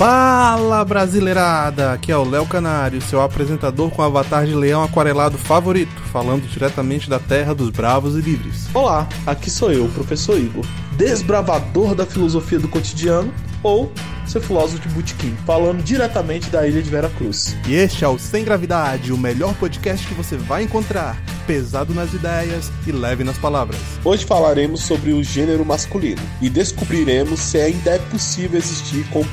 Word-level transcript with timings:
Fala 0.00 0.82
brasileirada! 0.82 1.92
Aqui 1.92 2.10
é 2.10 2.16
o 2.16 2.24
Léo 2.24 2.46
Canário, 2.46 3.02
seu 3.02 3.20
apresentador 3.20 3.90
com 3.90 4.00
avatar 4.00 4.46
de 4.46 4.54
leão 4.54 4.82
aquarelado 4.82 5.36
favorito, 5.36 6.00
falando 6.10 6.48
diretamente 6.48 7.10
da 7.10 7.18
terra 7.18 7.54
dos 7.54 7.68
bravos 7.68 8.16
e 8.16 8.22
livres. 8.22 8.66
Olá, 8.72 9.06
aqui 9.26 9.50
sou 9.50 9.70
eu, 9.70 9.84
o 9.84 9.90
professor 9.90 10.38
Igor, 10.38 10.64
desbravador 10.96 11.94
da 11.94 12.06
filosofia 12.06 12.58
do 12.58 12.66
cotidiano 12.66 13.30
ou 13.62 13.92
seu 14.26 14.40
filósofo 14.40 14.80
de 14.80 14.94
botequim, 14.94 15.36
falando 15.44 15.82
diretamente 15.82 16.48
da 16.48 16.66
ilha 16.66 16.82
de 16.82 16.88
Vera 16.88 17.10
Cruz. 17.10 17.54
E 17.68 17.74
este 17.74 18.02
é 18.02 18.08
o 18.08 18.18
Sem 18.18 18.42
Gravidade, 18.42 19.12
o 19.12 19.18
melhor 19.18 19.54
podcast 19.56 20.06
que 20.06 20.14
você 20.14 20.34
vai 20.34 20.62
encontrar, 20.62 21.20
pesado 21.50 21.92
nas 21.92 22.14
ideias 22.14 22.70
e 22.86 22.92
leve 22.92 23.24
nas 23.24 23.36
palavras. 23.36 23.76
Hoje 24.04 24.24
falaremos 24.24 24.82
sobre 24.82 25.12
o 25.12 25.20
gênero 25.20 25.64
masculino 25.64 26.22
e 26.40 26.48
descobriremos 26.48 27.40
se 27.40 27.58
ainda 27.58 27.90
é 27.90 27.98
possível 27.98 28.56
existir 28.56 29.04
com 29.10 29.24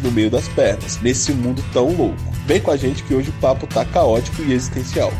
no 0.00 0.12
meio 0.12 0.30
das 0.30 0.46
pernas, 0.46 1.00
nesse 1.02 1.32
mundo 1.32 1.64
tão 1.72 1.92
louco. 1.92 2.16
Vem 2.46 2.60
com 2.60 2.70
a 2.70 2.76
gente 2.76 3.02
que 3.02 3.12
hoje 3.12 3.30
o 3.30 3.40
papo 3.40 3.66
tá 3.66 3.84
caótico 3.84 4.40
e 4.42 4.52
existencial. 4.52 5.12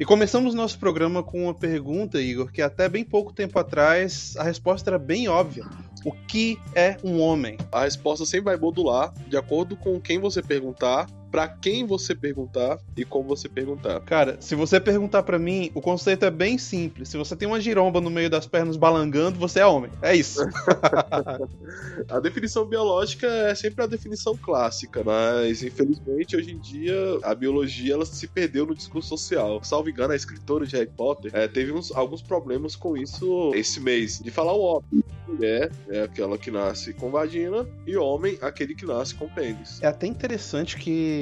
E 0.00 0.04
começamos 0.04 0.52
nosso 0.52 0.80
programa 0.80 1.22
com 1.22 1.44
uma 1.44 1.54
pergunta, 1.54 2.20
Igor, 2.20 2.50
que 2.50 2.60
até 2.60 2.88
bem 2.88 3.04
pouco 3.04 3.32
tempo 3.32 3.56
atrás 3.56 4.34
a 4.36 4.42
resposta 4.42 4.90
era 4.90 4.98
bem 4.98 5.28
óbvia. 5.28 5.64
O 6.04 6.12
que 6.12 6.58
é 6.74 6.96
um 7.04 7.20
homem? 7.20 7.56
A 7.70 7.82
resposta 7.84 8.26
sempre 8.26 8.46
vai 8.46 8.56
modular 8.56 9.12
de 9.28 9.36
acordo 9.36 9.76
com 9.76 10.00
quem 10.00 10.18
você 10.18 10.42
perguntar 10.42 11.06
para 11.32 11.48
quem 11.48 11.86
você 11.86 12.14
perguntar 12.14 12.78
e 12.94 13.06
como 13.06 13.26
você 13.26 13.48
perguntar. 13.48 13.98
Cara, 14.00 14.36
se 14.38 14.54
você 14.54 14.78
perguntar 14.78 15.22
para 15.22 15.38
mim, 15.38 15.70
o 15.74 15.80
conceito 15.80 16.26
é 16.26 16.30
bem 16.30 16.58
simples. 16.58 17.08
Se 17.08 17.16
você 17.16 17.34
tem 17.34 17.48
uma 17.48 17.58
giromba 17.58 18.02
no 18.02 18.10
meio 18.10 18.28
das 18.28 18.46
pernas 18.46 18.76
balangando, 18.76 19.38
você 19.38 19.60
é 19.60 19.66
homem. 19.66 19.90
É 20.02 20.14
isso. 20.14 20.40
a 22.08 22.20
definição 22.20 22.66
biológica 22.66 23.26
é 23.26 23.54
sempre 23.54 23.82
a 23.82 23.86
definição 23.86 24.36
clássica, 24.36 25.02
mas 25.02 25.62
infelizmente 25.62 26.36
hoje 26.36 26.52
em 26.52 26.58
dia 26.58 26.94
a 27.22 27.34
biologia 27.34 27.94
ela 27.94 28.04
se 28.04 28.26
perdeu 28.26 28.66
no 28.66 28.74
discurso 28.74 29.08
social. 29.08 29.64
Salvo 29.64 29.88
engano, 29.88 30.12
a 30.12 30.16
escritora 30.16 30.66
de 30.66 30.76
Harry 30.76 30.90
Potter 30.94 31.30
é, 31.34 31.48
teve 31.48 31.72
uns, 31.72 31.90
alguns 31.92 32.20
problemas 32.20 32.76
com 32.76 32.94
isso 32.94 33.52
esse 33.54 33.80
mês, 33.80 34.20
de 34.20 34.30
falar 34.30 34.52
o 34.52 34.60
óbvio. 34.60 35.02
Mulher 35.26 35.72
é 35.88 36.02
aquela 36.02 36.36
que 36.36 36.50
nasce 36.50 36.92
com 36.92 37.10
vagina 37.10 37.66
e 37.86 37.96
homem 37.96 38.36
aquele 38.42 38.74
que 38.74 38.84
nasce 38.84 39.14
com 39.14 39.26
pênis. 39.28 39.80
É 39.80 39.86
até 39.86 40.06
interessante 40.06 40.76
que 40.76 41.21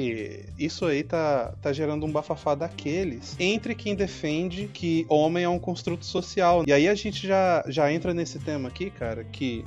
isso 0.57 0.85
aí 0.85 1.03
tá, 1.03 1.53
tá 1.61 1.73
gerando 1.73 2.05
um 2.05 2.11
bafafá 2.11 2.55
daqueles 2.55 3.35
entre 3.39 3.75
quem 3.75 3.95
defende 3.95 4.69
que 4.71 5.05
homem 5.09 5.43
é 5.43 5.49
um 5.49 5.59
construto 5.59 6.05
social. 6.05 6.63
E 6.67 6.73
aí 6.73 6.87
a 6.87 6.95
gente 6.95 7.27
já, 7.27 7.63
já 7.67 7.91
entra 7.91 8.13
nesse 8.13 8.39
tema 8.39 8.69
aqui, 8.69 8.89
cara, 8.89 9.23
que 9.23 9.63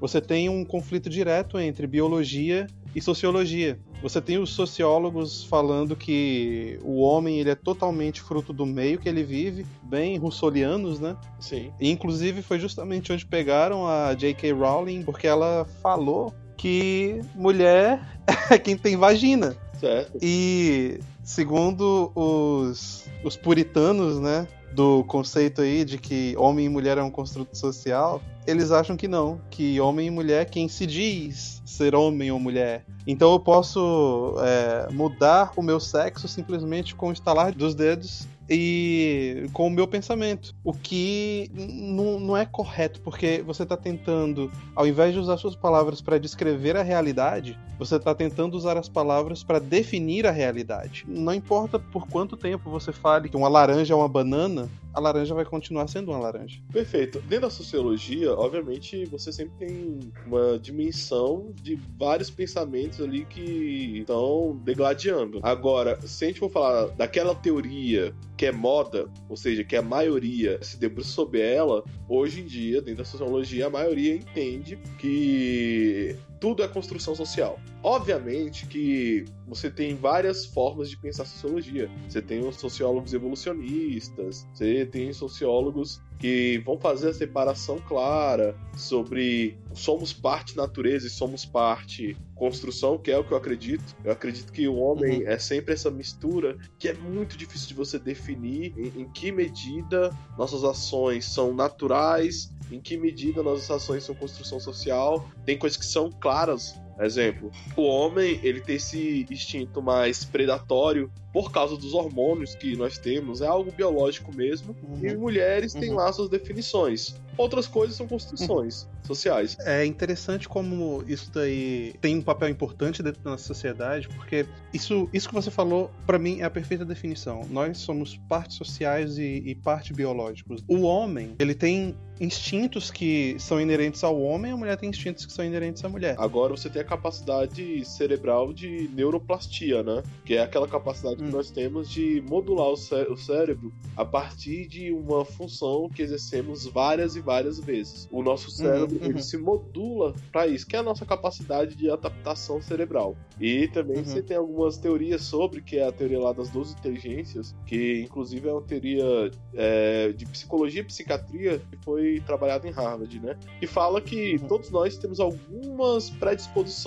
você 0.00 0.20
tem 0.20 0.48
um 0.48 0.64
conflito 0.64 1.08
direto 1.08 1.58
entre 1.58 1.86
biologia 1.86 2.66
e 2.94 3.00
sociologia. 3.00 3.78
Você 4.02 4.20
tem 4.20 4.38
os 4.38 4.50
sociólogos 4.50 5.44
falando 5.44 5.96
que 5.96 6.78
o 6.82 7.00
homem 7.00 7.40
ele 7.40 7.50
é 7.50 7.54
totalmente 7.54 8.20
fruto 8.20 8.52
do 8.52 8.64
meio 8.64 8.98
que 8.98 9.08
ele 9.08 9.24
vive, 9.24 9.66
bem 9.82 10.16
russolianos, 10.16 11.00
né? 11.00 11.16
Sim. 11.40 11.72
E, 11.80 11.90
inclusive 11.90 12.42
foi 12.42 12.58
justamente 12.58 13.12
onde 13.12 13.26
pegaram 13.26 13.86
a 13.86 14.14
J.K. 14.14 14.52
Rowling, 14.52 15.02
porque 15.02 15.26
ela 15.26 15.66
falou 15.82 16.32
que 16.56 17.20
mulher 17.34 18.00
é 18.50 18.58
quem 18.58 18.76
tem 18.76 18.96
vagina. 18.96 19.56
Certo. 19.80 20.18
E 20.20 21.00
segundo 21.22 22.10
os, 22.14 23.04
os 23.24 23.36
puritanos, 23.36 24.18
né, 24.18 24.46
do 24.72 25.04
conceito 25.04 25.60
aí 25.60 25.84
de 25.84 25.98
que 25.98 26.34
homem 26.36 26.66
e 26.66 26.68
mulher 26.68 26.98
é 26.98 27.02
um 27.02 27.10
construto 27.10 27.56
social, 27.56 28.20
eles 28.46 28.70
acham 28.70 28.96
que 28.96 29.06
não, 29.06 29.40
que 29.50 29.80
homem 29.80 30.06
e 30.08 30.10
mulher 30.10 30.42
é 30.42 30.44
quem 30.44 30.68
se 30.68 30.86
diz 30.86 31.62
ser 31.64 31.94
homem 31.94 32.30
ou 32.30 32.38
mulher. 32.38 32.84
Então 33.06 33.32
eu 33.32 33.40
posso 33.40 34.34
é, 34.40 34.92
mudar 34.92 35.52
o 35.56 35.62
meu 35.62 35.78
sexo 35.78 36.26
simplesmente 36.26 36.94
com 36.94 37.08
o 37.08 37.12
estalar 37.12 37.54
dos 37.54 37.74
dedos 37.74 38.26
e 38.48 39.46
com 39.52 39.66
o 39.66 39.70
meu 39.70 39.86
pensamento. 39.86 40.54
O 40.64 40.72
que 40.72 41.50
não 41.54 42.36
é 42.36 42.46
correto, 42.46 43.00
porque 43.02 43.42
você 43.44 43.62
está 43.62 43.76
tentando, 43.76 44.50
ao 44.74 44.86
invés 44.86 45.12
de 45.12 45.20
usar 45.20 45.36
suas 45.36 45.54
palavras 45.54 46.00
para 46.00 46.18
descrever 46.18 46.76
a 46.76 46.82
realidade, 46.82 47.58
você 47.78 47.96
está 47.96 48.14
tentando 48.14 48.56
usar 48.56 48.76
as 48.76 48.88
palavras 48.88 49.44
para 49.44 49.58
definir 49.58 50.26
a 50.26 50.30
realidade. 50.30 51.04
Não 51.06 51.34
importa 51.34 51.78
por 51.78 52.08
quanto 52.08 52.36
tempo 52.36 52.70
você 52.70 52.92
fale 52.92 53.28
que 53.28 53.36
uma 53.36 53.48
laranja 53.48 53.94
é 53.94 53.96
uma 53.96 54.08
banana, 54.08 54.68
a 54.98 55.00
laranja 55.00 55.32
vai 55.32 55.44
continuar 55.44 55.86
sendo 55.86 56.10
uma 56.10 56.18
laranja. 56.18 56.60
Perfeito. 56.72 57.20
Dentro 57.20 57.42
da 57.42 57.50
sociologia, 57.50 58.32
obviamente, 58.34 59.04
você 59.06 59.32
sempre 59.32 59.66
tem 59.66 60.00
uma 60.26 60.58
dimensão 60.58 61.52
de 61.62 61.78
vários 61.96 62.30
pensamentos 62.30 63.00
ali 63.00 63.24
que 63.24 64.00
estão 64.00 64.60
degladiando. 64.64 65.38
Agora, 65.42 66.00
se 66.04 66.24
a 66.24 66.28
gente 66.28 66.40
for 66.40 66.50
falar 66.50 66.88
daquela 66.88 67.34
teoria 67.34 68.12
que 68.36 68.46
é 68.46 68.52
moda, 68.52 69.08
ou 69.28 69.36
seja, 69.36 69.64
que 69.64 69.76
a 69.76 69.82
maioria 69.82 70.58
se 70.62 70.78
debruça 70.78 71.10
sobre 71.10 71.40
ela, 71.40 71.84
hoje 72.08 72.40
em 72.40 72.44
dia, 72.44 72.80
dentro 72.80 72.98
da 72.98 73.04
sociologia, 73.04 73.66
a 73.66 73.70
maioria 73.70 74.14
entende 74.14 74.76
que 74.98 76.16
tudo 76.40 76.62
é 76.62 76.68
construção 76.68 77.14
social. 77.14 77.58
Obviamente 77.82 78.66
que 78.66 79.24
você 79.46 79.70
tem 79.70 79.94
várias 79.94 80.44
formas 80.44 80.90
de 80.90 80.96
pensar 80.96 81.24
sociologia. 81.24 81.90
Você 82.08 82.20
tem 82.20 82.46
os 82.46 82.56
sociólogos 82.56 83.14
evolucionistas, 83.14 84.46
você 84.52 84.84
tem 84.86 85.12
sociólogos 85.12 86.00
que 86.18 86.58
vão 86.64 86.76
fazer 86.78 87.10
a 87.10 87.14
separação 87.14 87.78
clara 87.78 88.56
sobre 88.76 89.56
somos 89.72 90.12
parte 90.12 90.56
natureza 90.56 91.06
e 91.06 91.10
somos 91.10 91.44
parte 91.44 92.16
construção, 92.34 92.98
que 92.98 93.10
é 93.10 93.18
o 93.18 93.24
que 93.24 93.32
eu 93.32 93.36
acredito. 93.36 93.96
Eu 94.04 94.12
acredito 94.12 94.52
que 94.52 94.66
o 94.66 94.76
homem 94.76 95.22
uhum. 95.22 95.28
é 95.28 95.38
sempre 95.38 95.74
essa 95.74 95.90
mistura 95.90 96.56
que 96.78 96.88
é 96.88 96.94
muito 96.94 97.36
difícil 97.36 97.68
de 97.68 97.74
você 97.74 97.98
definir 97.98 98.72
em, 98.76 99.02
em 99.02 99.08
que 99.08 99.30
medida 99.30 100.10
nossas 100.36 100.64
ações 100.64 101.24
são 101.24 101.54
naturais 101.54 102.50
em 102.70 102.80
que 102.80 102.96
medida 102.96 103.42
nossas 103.42 103.70
ações 103.70 104.04
são 104.04 104.14
construção 104.14 104.60
social. 104.60 105.28
Tem 105.44 105.58
coisas 105.58 105.78
que 105.78 105.86
são 105.86 106.10
claras. 106.10 106.74
Exemplo, 107.00 107.50
o 107.76 107.82
homem 107.82 108.40
ele 108.42 108.60
tem 108.60 108.76
esse 108.76 109.26
instinto 109.30 109.80
mais 109.80 110.24
predatório 110.24 111.10
por 111.32 111.52
causa 111.52 111.76
dos 111.76 111.94
hormônios 111.94 112.54
que 112.54 112.76
nós 112.76 112.98
temos, 112.98 113.40
é 113.40 113.46
algo 113.46 113.70
biológico 113.70 114.34
mesmo. 114.34 114.74
Uhum. 114.82 114.98
E 115.02 115.16
mulheres 115.16 115.72
têm 115.72 115.90
uhum. 115.90 115.96
lá 115.96 116.12
suas 116.12 116.28
definições. 116.28 117.14
Outras 117.36 117.68
coisas 117.68 117.94
são 117.96 118.08
construções 118.08 118.88
sociais. 119.06 119.56
É 119.60 119.86
interessante 119.86 120.48
como 120.48 121.04
isso 121.06 121.30
daí 121.32 121.94
tem 122.00 122.16
um 122.16 122.22
papel 122.22 122.48
importante 122.48 123.02
dentro 123.02 123.22
da 123.22 123.30
nossa 123.30 123.44
sociedade, 123.44 124.08
porque 124.08 124.44
isso, 124.74 125.08
isso 125.12 125.28
que 125.28 125.34
você 125.34 125.50
falou, 125.50 125.90
para 126.04 126.18
mim, 126.18 126.40
é 126.40 126.44
a 126.44 126.50
perfeita 126.50 126.84
definição. 126.84 127.46
Nós 127.48 127.78
somos 127.78 128.16
partes 128.28 128.56
sociais 128.56 129.18
e, 129.18 129.42
e 129.46 129.54
parte 129.54 129.92
biológicos. 129.92 130.64
O 130.66 130.80
homem, 130.80 131.36
ele 131.38 131.54
tem 131.54 131.94
instintos 132.20 132.90
que 132.90 133.36
são 133.38 133.60
inerentes 133.60 134.02
ao 134.02 134.20
homem, 134.20 134.50
a 134.50 134.56
mulher 134.56 134.76
tem 134.76 134.88
instintos 134.88 135.24
que 135.24 135.32
são 135.32 135.44
inerentes 135.44 135.84
à 135.84 135.88
mulher. 135.88 136.16
Agora 136.18 136.50
você 136.56 136.68
tem 136.68 136.82
a 136.82 136.84
capacidade 136.88 137.84
cerebral 137.84 138.52
de 138.52 138.88
neuroplastia, 138.94 139.82
né? 139.82 140.02
Que 140.24 140.34
é 140.34 140.42
aquela 140.42 140.66
capacidade 140.66 141.22
hum. 141.22 141.26
que 141.26 141.32
nós 141.32 141.50
temos 141.50 141.90
de 141.90 142.22
modular 142.28 142.68
o, 142.68 142.76
cé 142.76 143.06
o 143.08 143.16
cérebro 143.16 143.72
a 143.96 144.04
partir 144.04 144.66
de 144.66 144.90
uma 144.92 145.24
função 145.24 145.88
que 145.88 146.02
exercemos 146.02 146.66
várias 146.66 147.14
e 147.14 147.20
várias 147.20 147.60
vezes. 147.60 148.08
O 148.10 148.22
nosso 148.22 148.50
cérebro 148.50 148.98
uhum, 148.98 149.10
ele 149.10 149.22
se 149.22 149.36
modula 149.36 150.14
para 150.32 150.46
isso, 150.46 150.66
que 150.66 150.76
é 150.76 150.78
a 150.78 150.82
nossa 150.82 151.04
capacidade 151.04 151.74
de 151.74 151.90
adaptação 151.90 152.62
cerebral. 152.62 153.16
E 153.40 153.68
também 153.68 153.98
uhum. 153.98 154.04
você 154.04 154.22
tem 154.22 154.36
algumas 154.36 154.78
teorias 154.78 155.22
sobre, 155.22 155.60
que 155.60 155.76
é 155.76 155.86
a 155.86 155.92
teoria 155.92 156.20
lá 156.20 156.32
das 156.32 156.48
12 156.50 156.74
inteligências, 156.74 157.54
que 157.66 158.02
inclusive 158.02 158.48
é 158.48 158.52
uma 158.52 158.62
teoria 158.62 159.30
é, 159.54 160.12
de 160.12 160.24
psicologia 160.26 160.80
e 160.80 160.84
psiquiatria 160.84 161.60
que 161.70 161.76
foi 161.84 162.20
trabalhada 162.24 162.66
em 162.66 162.70
Harvard, 162.70 163.20
né? 163.20 163.36
Que 163.60 163.66
fala 163.66 164.00
que 164.00 164.36
uhum. 164.36 164.48
todos 164.48 164.70
nós 164.70 164.96
temos 164.96 165.20
algumas 165.20 166.10
predisposições. 166.10 166.77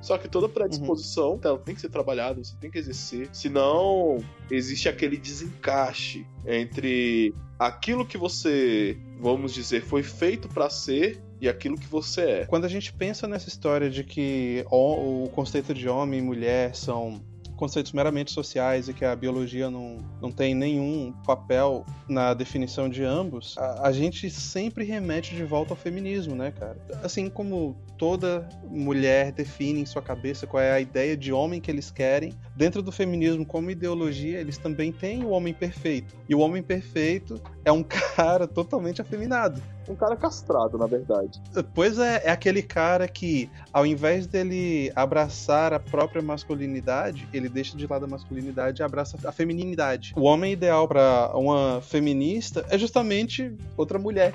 Só 0.00 0.18
que 0.18 0.28
toda 0.28 0.48
predisposição 0.48 1.32
uhum. 1.32 1.40
ela 1.42 1.58
tem 1.58 1.74
que 1.74 1.80
ser 1.80 1.88
trabalhada, 1.88 2.42
você 2.42 2.54
tem 2.60 2.70
que 2.70 2.78
exercer. 2.78 3.28
Senão, 3.32 4.18
existe 4.50 4.88
aquele 4.88 5.16
desencaixe 5.16 6.26
entre 6.46 7.34
aquilo 7.58 8.04
que 8.04 8.18
você, 8.18 8.98
vamos 9.20 9.54
dizer, 9.54 9.82
foi 9.82 10.02
feito 10.02 10.48
para 10.48 10.68
ser 10.68 11.22
e 11.40 11.48
aquilo 11.48 11.76
que 11.76 11.86
você 11.86 12.20
é. 12.22 12.46
Quando 12.46 12.64
a 12.64 12.68
gente 12.68 12.92
pensa 12.92 13.26
nessa 13.26 13.48
história 13.48 13.90
de 13.90 14.04
que 14.04 14.64
o, 14.70 15.24
o 15.24 15.28
conceito 15.30 15.74
de 15.74 15.88
homem 15.88 16.20
e 16.20 16.22
mulher 16.22 16.74
são 16.74 17.20
conceitos 17.56 17.92
meramente 17.92 18.32
sociais 18.32 18.88
e 18.88 18.94
que 18.94 19.04
a 19.04 19.14
biologia 19.14 19.70
não, 19.70 19.98
não 20.20 20.30
tem 20.30 20.54
nenhum 20.54 21.12
papel 21.24 21.84
na 22.08 22.34
definição 22.34 22.88
de 22.88 23.02
ambos, 23.02 23.56
a, 23.56 23.88
a 23.88 23.92
gente 23.92 24.28
sempre 24.30 24.84
remete 24.84 25.34
de 25.34 25.44
volta 25.44 25.72
ao 25.72 25.76
feminismo, 25.76 26.34
né, 26.34 26.50
cara? 26.50 26.76
Assim 27.02 27.28
como 27.30 27.76
toda 27.96 28.48
mulher 28.64 29.32
define 29.32 29.80
em 29.80 29.86
sua 29.86 30.02
cabeça 30.02 30.46
qual 30.46 30.62
é 30.62 30.72
a 30.72 30.80
ideia 30.80 31.16
de 31.16 31.32
homem 31.32 31.60
que 31.60 31.70
eles 31.70 31.90
querem, 31.90 32.32
dentro 32.56 32.82
do 32.82 32.92
feminismo 32.92 33.44
como 33.44 33.70
ideologia, 33.70 34.40
eles 34.40 34.58
também 34.58 34.92
têm 34.92 35.24
o 35.24 35.30
homem 35.30 35.54
perfeito. 35.54 36.16
E 36.28 36.34
o 36.34 36.40
homem 36.40 36.62
perfeito 36.62 37.40
é 37.64 37.72
um 37.72 37.82
cara 37.82 38.46
totalmente 38.46 39.00
afeminado 39.00 39.60
um 39.88 39.94
cara 39.94 40.16
castrado, 40.16 40.78
na 40.78 40.86
verdade. 40.86 41.40
Pois 41.74 41.98
é, 41.98 42.22
é 42.24 42.30
aquele 42.30 42.62
cara 42.62 43.06
que, 43.06 43.50
ao 43.72 43.84
invés 43.84 44.26
dele 44.26 44.92
abraçar 44.94 45.72
a 45.72 45.78
própria 45.78 46.22
masculinidade, 46.22 47.28
ele 47.32 47.48
deixa 47.48 47.76
de 47.76 47.86
lado 47.86 48.04
a 48.04 48.08
masculinidade 48.08 48.80
e 48.80 48.84
abraça 48.84 49.18
a 49.24 49.32
femininidade. 49.32 50.12
O 50.16 50.22
homem 50.22 50.52
ideal 50.52 50.88
para 50.88 51.30
uma 51.34 51.80
feminista 51.80 52.64
é 52.68 52.78
justamente 52.78 53.54
outra 53.76 53.98
mulher. 53.98 54.34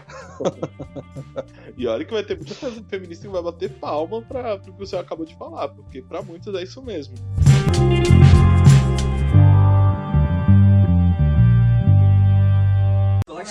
e 1.77 1.87
olha 1.87 2.05
que 2.05 2.13
vai 2.13 2.23
ter 2.23 2.35
muita 2.35 2.53
feminista 2.53 3.27
que 3.27 3.33
vai 3.33 3.41
bater 3.41 3.71
palma 3.71 4.21
para 4.21 4.55
o 4.55 4.59
que 4.59 4.71
você 4.71 4.95
acabou 4.95 5.25
de 5.25 5.35
falar, 5.35 5.69
porque 5.69 6.01
para 6.01 6.21
muitos 6.21 6.53
é 6.55 6.63
isso 6.63 6.81
mesmo. 6.81 7.15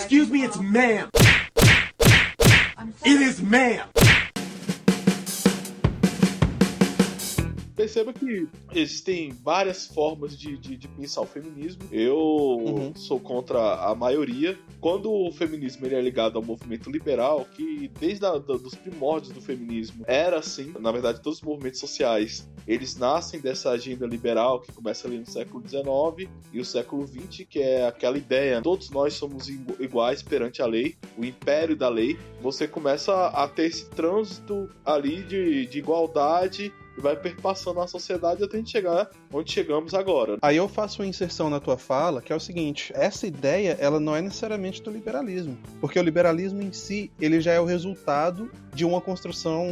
Excuse 0.01 0.31
me, 0.31 0.45
it's 0.45 0.57
ma'am. 0.61 1.11
It 3.05 3.21
is 3.21 3.43
man. 3.43 3.83
Perceba 7.79 8.13
que 8.13 8.49
existem 8.75 9.31
várias 9.31 9.87
formas 9.87 10.37
de, 10.37 10.59
de, 10.59 10.77
de 10.77 10.89
pensar 10.89 11.21
o 11.21 11.27
feminismo. 11.27 11.83
Eu 11.93 12.19
uhum. 12.19 12.93
sou 12.97 13.21
contra 13.21 13.77
a 13.77 13.95
maioria. 13.95 14.59
Quando 14.81 15.13
o 15.13 15.31
feminismo 15.31 15.87
ele 15.87 15.95
é 15.95 16.03
ligado 16.03 16.37
ao 16.37 16.45
movimento 16.45 16.91
liberal, 16.91 17.47
que 17.55 17.89
desde 18.01 18.27
a, 18.27 18.33
da, 18.33 18.57
dos 18.57 18.75
primórdios 18.75 19.33
do 19.33 19.41
feminismo 19.41 20.05
era 20.09 20.41
assim, 20.41 20.75
na 20.81 20.91
verdade, 20.91 21.23
todos 21.23 21.39
os 21.39 21.45
movimentos 21.45 21.79
sociais 21.79 22.49
eles 22.67 22.97
nascem 22.97 23.41
dessa 23.41 23.71
agenda 23.71 24.05
liberal 24.07 24.61
que 24.61 24.73
começa 24.73 25.07
ali 25.07 25.19
no 25.19 25.27
século 25.27 25.63
XIX 25.67 26.29
e 26.53 26.59
o 26.59 26.65
século 26.65 27.07
XX, 27.07 27.47
que 27.49 27.61
é 27.61 27.87
aquela 27.87 28.19
ideia: 28.19 28.61
todos 28.61 28.91
nós 28.91 29.15
somos 29.15 29.49
iguais 29.49 30.21
perante 30.21 30.61
a 30.61 30.67
lei, 30.67 30.97
o 31.17 31.25
império 31.25 31.77
da 31.77 31.89
lei. 31.89 32.19
Você 32.43 32.67
começa 32.67 33.29
a 33.29 33.47
ter 33.47 33.67
esse 33.67 33.89
trânsito 33.91 34.69
ali 34.85 35.23
de, 35.23 35.67
de 35.67 35.79
igualdade 35.79 36.73
e 36.99 37.01
vai 37.01 37.17
perpassando 37.17 37.81
a 37.81 37.87
sociedade 37.87 38.43
até 38.43 38.57
a 38.57 38.59
gente 38.59 38.71
chegar 38.71 39.09
onde 39.33 39.53
chegamos 39.53 39.95
agora. 39.95 40.37
Aí 40.43 40.57
eu 40.57 40.69
faço 40.69 41.01
uma 41.01 41.09
inserção 41.09 41.49
na 41.49 41.61
tua 41.61 41.79
fala, 41.79 42.21
que 42.21 42.33
é 42.33 42.37
o 42.37 42.41
seguinte: 42.41 42.93
essa 42.95 43.27
ideia, 43.27 43.77
ela 43.81 44.01
não 44.01 44.15
é 44.15 44.21
necessariamente 44.21 44.83
do 44.83 44.91
liberalismo, 44.91 45.57
porque 45.81 45.99
o 45.99 46.03
liberalismo 46.03 46.61
em 46.61 46.73
si, 46.73 47.11
ele 47.21 47.41
já 47.41 47.53
é 47.53 47.61
o 47.61 47.65
resultado 47.65 48.51
de 48.75 48.85
uma 48.85 49.01
construção 49.01 49.67